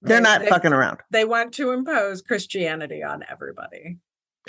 [0.00, 1.00] They're not they, fucking around.
[1.10, 3.98] They want to impose Christianity on everybody.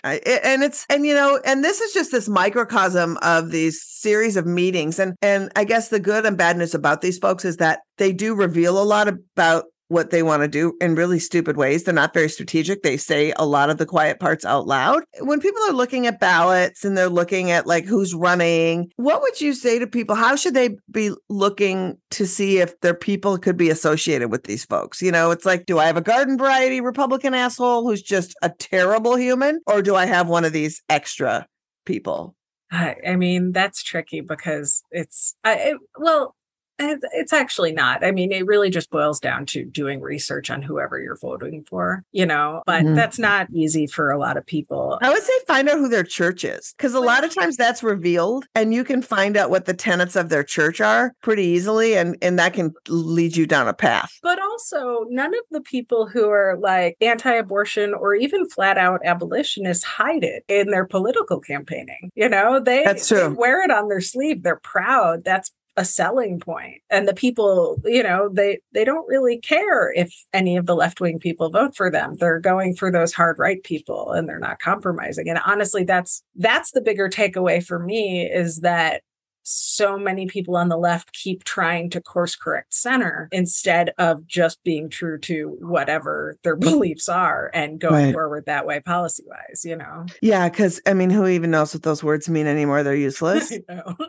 [0.04, 0.16] I,
[0.46, 4.46] and it's and you know and this is just this microcosm of these series of
[4.46, 7.82] meetings and and i guess the good and bad news about these folks is that
[7.98, 11.84] they do reveal a lot about what they want to do in really stupid ways.
[11.84, 12.84] They're not very strategic.
[12.84, 15.04] They say a lot of the quiet parts out loud.
[15.20, 19.42] When people are looking at ballots and they're looking at like who's running, what would
[19.42, 20.16] you say to people?
[20.16, 24.64] How should they be looking to see if their people could be associated with these
[24.64, 25.02] folks?
[25.02, 28.50] You know, it's like, do I have a garden variety Republican asshole who's just a
[28.50, 29.60] terrible human?
[29.68, 31.48] Or do I have one of these extra
[31.86, 32.36] people?
[32.72, 36.36] I mean, that's tricky because it's, I, it, well,
[36.80, 38.04] it's actually not.
[38.04, 42.04] I mean, it really just boils down to doing research on whoever you're voting for,
[42.12, 42.96] you know, but mm-hmm.
[42.96, 44.98] that's not easy for a lot of people.
[45.02, 47.84] I would say find out who their church is because a lot of times that's
[47.84, 51.96] revealed and you can find out what the tenets of their church are pretty easily
[51.96, 54.18] and, and that can lead you down a path.
[54.24, 59.02] But also, none of the people who are like anti abortion or even flat out
[59.06, 62.12] abolitionists hide it in their political campaigning.
[62.16, 63.20] You know, they, that's true.
[63.20, 64.44] They wear it on their sleeve.
[64.44, 65.24] They're proud.
[65.24, 70.14] That's a selling point and the people you know they they don't really care if
[70.34, 72.16] any of the left-wing people vote for them.
[72.20, 75.30] They're going for those hard right people and they're not compromising.
[75.30, 79.04] And honestly that's that's the bigger takeaway for me is that
[79.44, 84.64] so many people on the left keep trying to course correct center instead of just
[84.64, 88.14] being true to whatever their beliefs are and going right.
[88.14, 91.84] forward that way policy wise you know yeah because i mean who even knows what
[91.84, 93.52] those words mean anymore they're useless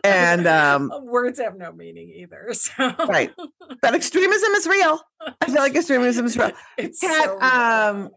[0.04, 3.32] and um words have no meaning either so right
[3.80, 5.00] but extremism is real
[5.40, 7.44] i feel like extremism is real it's Kat, so real.
[7.44, 8.10] um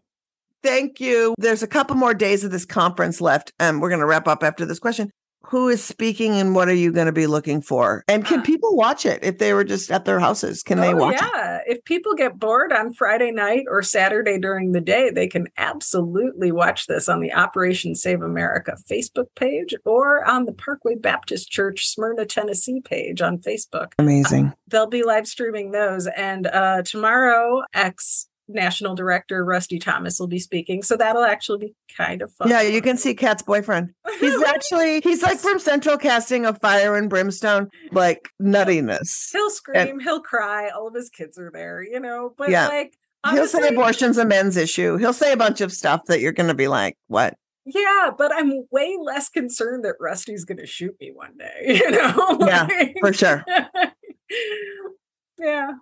[0.62, 1.34] Thank you.
[1.36, 3.52] There's a couple more days of this conference left.
[3.60, 5.10] and we're going to wrap up after this question
[5.46, 8.04] who is speaking and what are you going to be looking for?
[8.08, 10.62] And can uh, people watch it if they were just at their houses?
[10.62, 11.56] Can oh, they watch yeah.
[11.58, 11.62] It?
[11.66, 16.52] If people get bored on Friday night or Saturday during the day, they can absolutely
[16.52, 21.86] watch this on the Operation Save America Facebook page or on the Parkway Baptist Church,
[21.86, 23.92] Smyrna, Tennessee page on Facebook.
[23.98, 24.46] Amazing.
[24.46, 26.06] Uh, they'll be live streaming those.
[26.06, 30.82] And uh, tomorrow, X national director Rusty Thomas will be speaking.
[30.82, 32.48] So that'll actually be kind of fun.
[32.48, 33.92] Yeah, you can see Kat's boyfriend.
[34.20, 39.32] He's actually he's like from Central Casting of Fire and Brimstone, like nuttiness.
[39.32, 40.68] He'll scream, and, he'll cry.
[40.70, 42.34] All of his kids are there, you know.
[42.36, 42.68] But yeah.
[42.68, 44.96] like honestly, he'll say abortion's a men's issue.
[44.96, 47.34] He'll say a bunch of stuff that you're gonna be like, what?
[47.66, 52.38] Yeah, but I'm way less concerned that Rusty's gonna shoot me one day, you know?
[52.40, 52.68] yeah,
[53.00, 53.44] for sure.
[55.38, 55.72] yeah.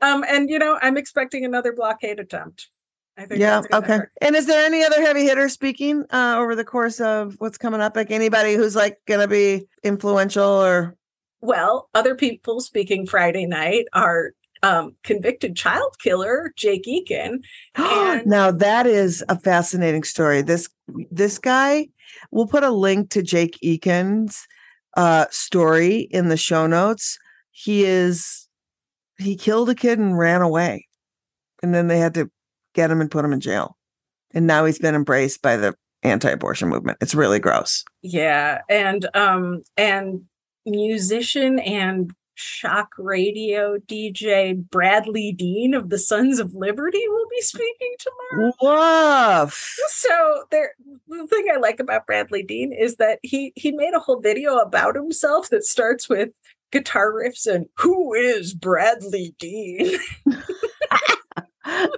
[0.00, 2.68] Um, and you know, I'm expecting another blockade attempt.
[3.16, 3.62] I think yeah.
[3.72, 3.96] Okay.
[3.98, 4.12] Hurt.
[4.20, 7.80] And is there any other heavy hitter speaking uh, over the course of what's coming
[7.80, 7.96] up?
[7.96, 10.96] Like anybody who's like going to be influential or?
[11.40, 14.32] Well, other people speaking Friday night are
[14.62, 17.40] um, convicted child killer Jake Eakin.
[17.74, 20.42] And now that is a fascinating story.
[20.42, 20.68] This
[21.10, 21.88] this guy,
[22.30, 24.46] we'll put a link to Jake Eakin's
[24.96, 27.18] uh, story in the show notes.
[27.50, 28.47] He is
[29.18, 30.86] he killed a kid and ran away,
[31.62, 32.30] and then they had to
[32.74, 33.76] get him and put him in jail,
[34.34, 36.98] and now he's been embraced by the anti-abortion movement.
[37.00, 37.84] It's really gross.
[38.02, 40.22] yeah, and um and
[40.64, 47.94] musician and shock radio DJ Bradley Dean of the Sons of Liberty will be speaking
[47.98, 48.52] tomorrow.
[49.42, 49.76] Woof.
[49.88, 50.74] So there
[51.08, 54.58] the thing I like about Bradley Dean is that he he made a whole video
[54.58, 56.28] about himself that starts with
[56.70, 59.98] guitar riffs and who is Bradley Dean?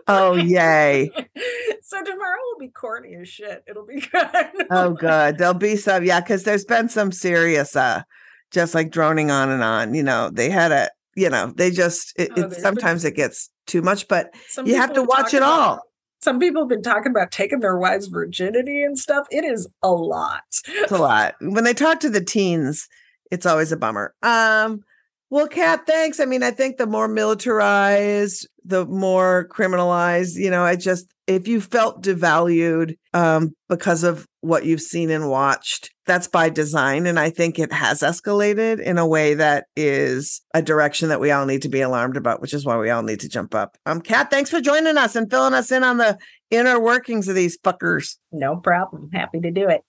[0.08, 1.08] Oh yay!
[1.82, 3.62] so tomorrow will be corny as shit.
[3.68, 4.66] It'll be good.
[4.68, 5.38] Oh good.
[5.38, 8.02] There'll be some yeah, because there's been some serious uh
[8.50, 9.94] just like droning on and on.
[9.94, 13.04] You know, they had a you know, they just it, Oh, it there's been- sometimes
[13.04, 15.74] it gets too much, but Some you have to watch it all.
[15.74, 15.82] about-
[16.20, 19.28] Some people have been talking about taking their wives' virginity and stuff.
[19.30, 20.42] It is a lot.
[20.66, 21.36] It's a lot.
[21.40, 22.88] When they talk to the teens,
[23.30, 24.14] it's always a bummer.
[24.22, 24.82] Um,
[25.30, 26.18] well, Kat, thanks.
[26.18, 31.46] I mean, I think the more militarized, the more criminalized, you know, I just if
[31.46, 37.06] you felt devalued um because of what you've seen and watched, that's by design.
[37.06, 41.30] And I think it has escalated in a way that is a direction that we
[41.30, 43.78] all need to be alarmed about, which is why we all need to jump up.
[43.86, 46.18] Um, Kat, thanks for joining us and filling us in on the
[46.50, 48.16] inner workings of these fuckers.
[48.32, 49.10] No problem.
[49.12, 49.82] Happy to do it.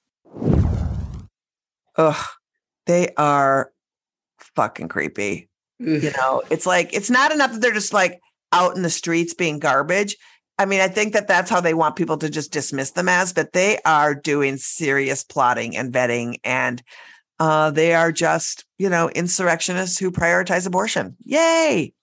[1.97, 2.25] Ugh,
[2.86, 3.71] they are
[4.55, 5.49] fucking creepy.
[5.79, 8.19] You know, it's like it's not enough that they're just like
[8.51, 10.15] out in the streets being garbage.
[10.59, 13.34] I mean, I think that that's how they want people to just dismiss them as,
[13.34, 16.84] but they are doing serious plotting and vetting, and
[17.39, 21.17] uh, they are just, you know, insurrectionists who prioritize abortion.
[21.25, 21.93] Yay!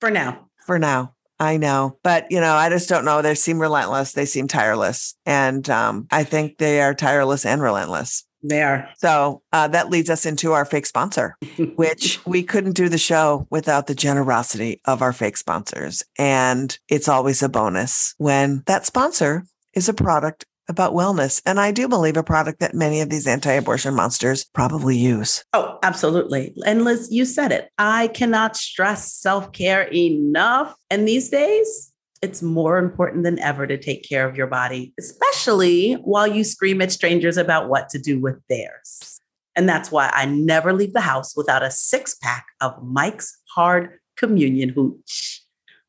[0.00, 0.48] For now.
[0.66, 3.22] For now, I know, but you know, I just don't know.
[3.22, 4.12] They seem relentless.
[4.12, 8.24] They seem tireless, and um, I think they are tireless and relentless.
[8.42, 8.88] They are.
[8.98, 11.36] So uh, that leads us into our fake sponsor,
[11.76, 16.02] which we couldn't do the show without the generosity of our fake sponsors.
[16.18, 21.40] And it's always a bonus when that sponsor is a product about wellness.
[21.46, 25.44] And I do believe a product that many of these anti abortion monsters probably use.
[25.52, 26.54] Oh, absolutely.
[26.66, 27.70] And Liz, you said it.
[27.78, 30.74] I cannot stress self care enough.
[30.90, 31.92] And these days,
[32.22, 36.80] it's more important than ever to take care of your body, especially while you scream
[36.82, 39.20] at strangers about what to do with theirs.
[39.56, 43.98] And that's why I never leave the house without a six pack of Mike's Hard
[44.16, 45.42] Communion Hooch.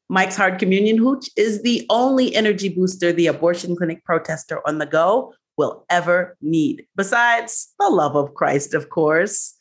[0.09, 4.87] Mike's Hard Communion Hooch is the only energy booster the abortion clinic protester on the
[4.87, 9.53] go will ever need, besides the love of Christ, of course.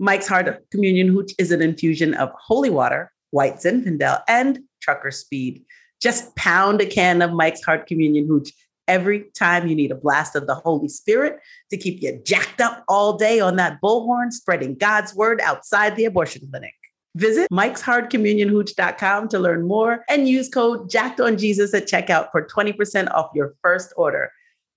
[0.00, 5.64] Mike's Hard Communion Hooch is an infusion of holy water, white Zinfandel, and trucker speed.
[6.04, 8.50] Just pound a can of Mike's Hard Communion Hooch
[8.86, 11.38] every time you need a blast of the Holy Spirit
[11.70, 16.04] to keep you jacked up all day on that bullhorn, spreading God's word outside the
[16.04, 16.74] abortion clinic.
[17.14, 23.54] Visit mikeshardcommunionhooch.com to learn more and use code JackedOnJesus at checkout for 20% off your
[23.62, 24.30] first order.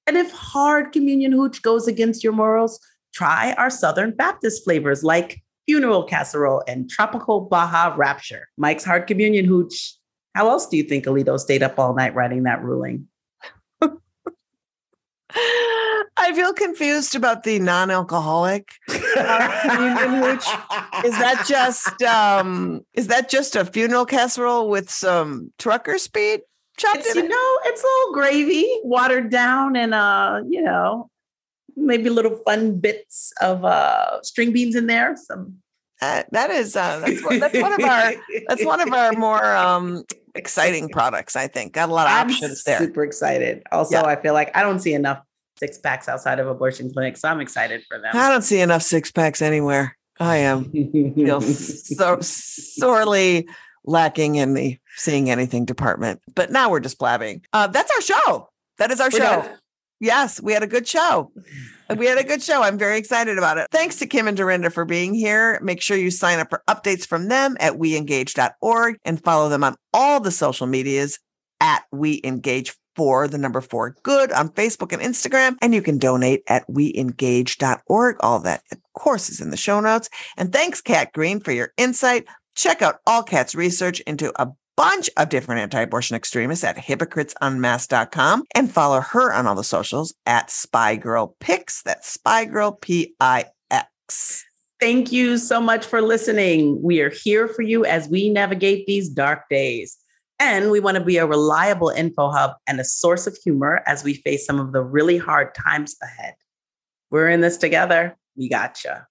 [0.06, 2.80] And if hard communion hooch goes against your morals,
[3.14, 8.48] try our Southern Baptist flavors like funeral casserole and tropical Baja rapture.
[8.58, 9.97] Mike's hard communion hooch.
[10.38, 13.08] How else do you think Alito stayed up all night writing that ruling?
[16.20, 18.70] I feel confused about the non alcoholic.
[18.88, 20.46] communion hooch?
[21.06, 26.42] Is that just um is that just a funeral casserole with some trucker speed
[26.78, 27.30] chopped It's, in you it?
[27.30, 31.10] know, it's a little gravy, watered down, and uh, you know,
[31.76, 35.16] maybe little fun bits of uh string beans in there.
[35.18, 35.58] Some
[36.00, 38.14] Uh, that is uh, that's, one- that's one of our
[38.48, 40.04] that's one of our more um
[40.38, 41.36] exciting products.
[41.36, 42.78] I think got a lot of I'm options there.
[42.80, 43.64] super excited.
[43.72, 44.06] Also, Yeah.
[44.06, 45.22] I feel like I don't see enough
[45.58, 48.12] six packs outside of abortion clinics, so I'm excited for them.
[48.14, 49.98] I don't see enough six packs anywhere.
[50.20, 53.48] I am feel so sorely
[53.86, 56.22] lacking in the seeing anything department.
[56.36, 57.44] But now we're just blabbing.
[57.54, 58.50] Uh, that's our show.
[58.80, 59.42] That is our We're show.
[59.42, 59.50] done.
[60.00, 61.32] Yes, we had a good show.
[61.96, 62.62] We had a good show.
[62.62, 63.68] I'm very excited about it.
[63.72, 65.60] Thanks to Kim and Derenda for being here.
[65.64, 69.76] Make sure you sign up for updates from them at weengage.org and follow them on
[69.94, 71.18] all the social medias
[71.62, 75.56] at weengage for the number four good on Facebook and Instagram.
[75.62, 78.18] And you can donate at weengage.org.
[78.20, 80.10] All that, of course, is in the show notes.
[80.36, 82.26] And thanks, Kat Green, for your insight.
[82.56, 88.72] Check out all Kat's research into a bunch of different anti-abortion extremists at hypocritesunmasked.com and
[88.72, 91.82] follow her on all the socials at Spy Girl Pics.
[91.84, 94.46] That's Spy Girl P I X.
[94.80, 96.82] Thank you so much for listening.
[96.82, 99.98] We are here for you as we navigate these dark days.
[100.40, 104.04] And we want to be a reliable info hub and a source of humor as
[104.04, 106.36] we face some of the really hard times ahead.
[107.10, 108.16] We're in this together.
[108.36, 109.08] We gotcha.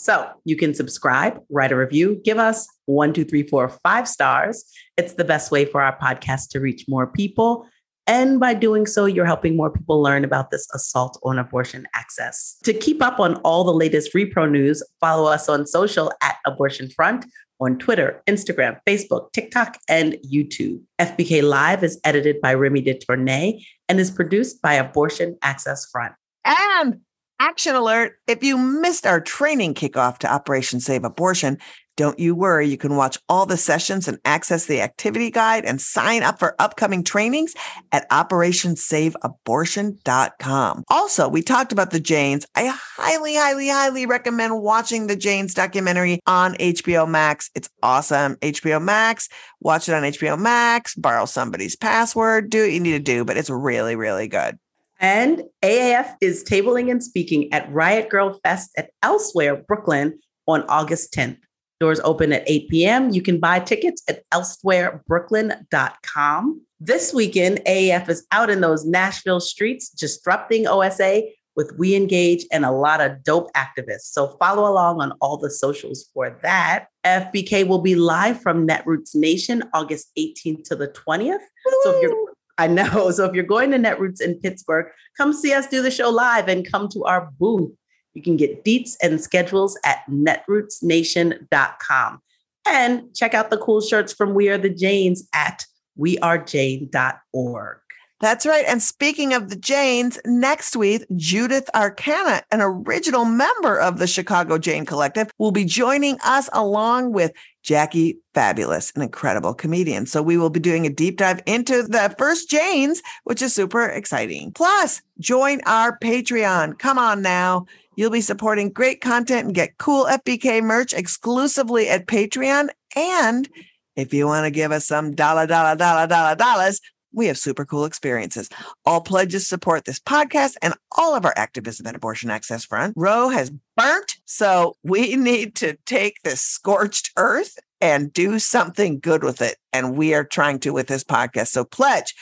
[0.00, 4.64] So you can subscribe, write a review, give us one, two, three, four, five stars.
[4.96, 7.66] It's the best way for our podcast to reach more people.
[8.06, 12.56] And by doing so, you're helping more people learn about this assault on abortion access.
[12.64, 16.88] To keep up on all the latest repro news, follow us on social at Abortion
[16.88, 17.26] Front
[17.60, 20.80] on Twitter, Instagram, Facebook, TikTok, and YouTube.
[20.98, 26.14] FBK Live is edited by Remy de Tournay and is produced by Abortion Access Front.
[26.46, 27.02] And
[27.40, 31.58] action alert if you missed our training kickoff to Operation Save Abortion,
[31.96, 32.68] don't you worry.
[32.68, 36.54] You can watch all the sessions and access the activity guide and sign up for
[36.58, 37.54] upcoming trainings
[37.92, 40.84] at operationsaveabortion.com.
[40.88, 42.46] Also, we talked about the Janes.
[42.54, 47.50] I highly, highly, highly recommend watching the Janes documentary on HBO Max.
[47.54, 48.36] It's awesome.
[48.36, 49.28] HBO Max,
[49.60, 53.36] watch it on HBO Max, borrow somebody's password, do what you need to do, but
[53.36, 54.58] it's really, really good.
[55.00, 61.14] And AAF is tabling and speaking at Riot Girl Fest at Elsewhere, Brooklyn on August
[61.14, 61.38] 10th.
[61.80, 63.08] Doors open at 8 p.m.
[63.10, 66.60] You can buy tickets at elsewherebrooklyn.com.
[66.78, 71.22] This weekend, AAF is out in those Nashville streets, disrupting OSA
[71.56, 74.12] with We Engage and a lot of dope activists.
[74.12, 76.88] So follow along on all the socials for that.
[77.04, 81.40] FBK will be live from Netroots Nation August 18th to the 20th.
[81.82, 83.10] So if you're I know.
[83.20, 86.46] So if you're going to Netroots in Pittsburgh, come see us do the show live
[86.48, 87.72] and come to our booth.
[88.14, 92.22] You can get deets and schedules at netrootsnation.com.
[92.66, 95.64] And check out the cool shirts from We Are the Janes at
[95.98, 97.80] wearejane.org.
[98.20, 98.66] That's right.
[98.68, 104.58] And speaking of the Janes, next week, Judith Arcana, an original member of the Chicago
[104.58, 107.32] Jane Collective, will be joining us along with
[107.62, 110.06] Jackie Fabulous, an incredible comedian.
[110.06, 113.84] So we will be doing a deep dive into the first Janes, which is super
[113.84, 114.52] exciting.
[114.52, 116.78] Plus, join our Patreon.
[116.78, 117.66] Come on now.
[117.96, 122.68] You'll be supporting great content and get cool FBK merch exclusively at Patreon.
[122.96, 123.48] And
[123.96, 126.80] if you want to give us some dollar, dollar, dollar, dollar, dollars,
[127.12, 128.48] we have super cool experiences.
[128.84, 132.94] All pledges support this podcast and all of our activism at Abortion Access Front.
[132.96, 139.24] Roe has burnt, so we need to take this scorched earth and do something good
[139.24, 139.56] with it.
[139.72, 141.48] And we are trying to with this podcast.
[141.48, 142.14] So pledge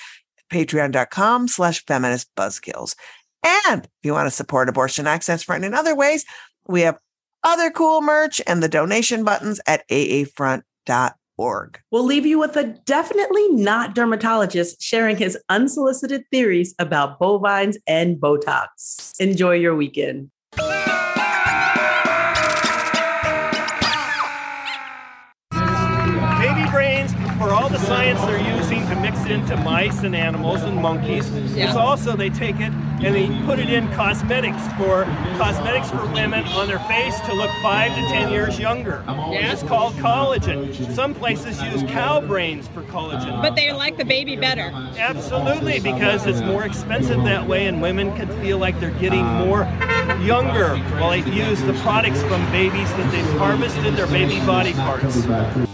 [0.51, 2.95] patreon.com slash feminist buzzkills.
[3.45, 6.25] And if you want to support Abortion Access Front in other ways,
[6.67, 6.99] we have
[7.45, 9.85] other cool merch and the donation buttons at
[11.39, 11.81] aafront.org.
[11.91, 18.17] We'll leave you with a definitely not dermatologist sharing his unsolicited theories about bovines and
[18.17, 19.19] Botox.
[19.21, 20.31] Enjoy your weekend.
[27.79, 32.17] The science they're using to mix it into mice and animals and monkeys, it's also
[32.17, 35.05] they take it and they put it in cosmetics for
[35.37, 39.05] cosmetics for women on their face to look five to ten years younger.
[39.09, 40.95] It's called collagen.
[40.95, 43.41] Some places use cow brains for collagen.
[43.41, 44.71] But they like the baby better.
[44.99, 49.63] Absolutely, because it's more expensive that way, and women can feel like they're getting more
[50.25, 55.68] younger while they use the products from babies that they've harvested their baby body parts.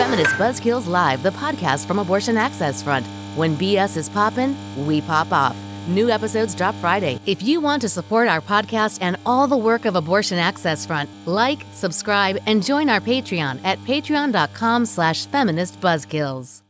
[0.00, 3.04] Feminist Buzzkills Live, the podcast from Abortion Access Front.
[3.36, 4.56] When BS is poppin',
[4.86, 5.54] we pop off.
[5.88, 7.20] New episodes drop Friday.
[7.26, 11.10] If you want to support our podcast and all the work of Abortion Access Front,
[11.26, 16.62] like, subscribe, and join our Patreon at patreon.com slash feministbuzzkills.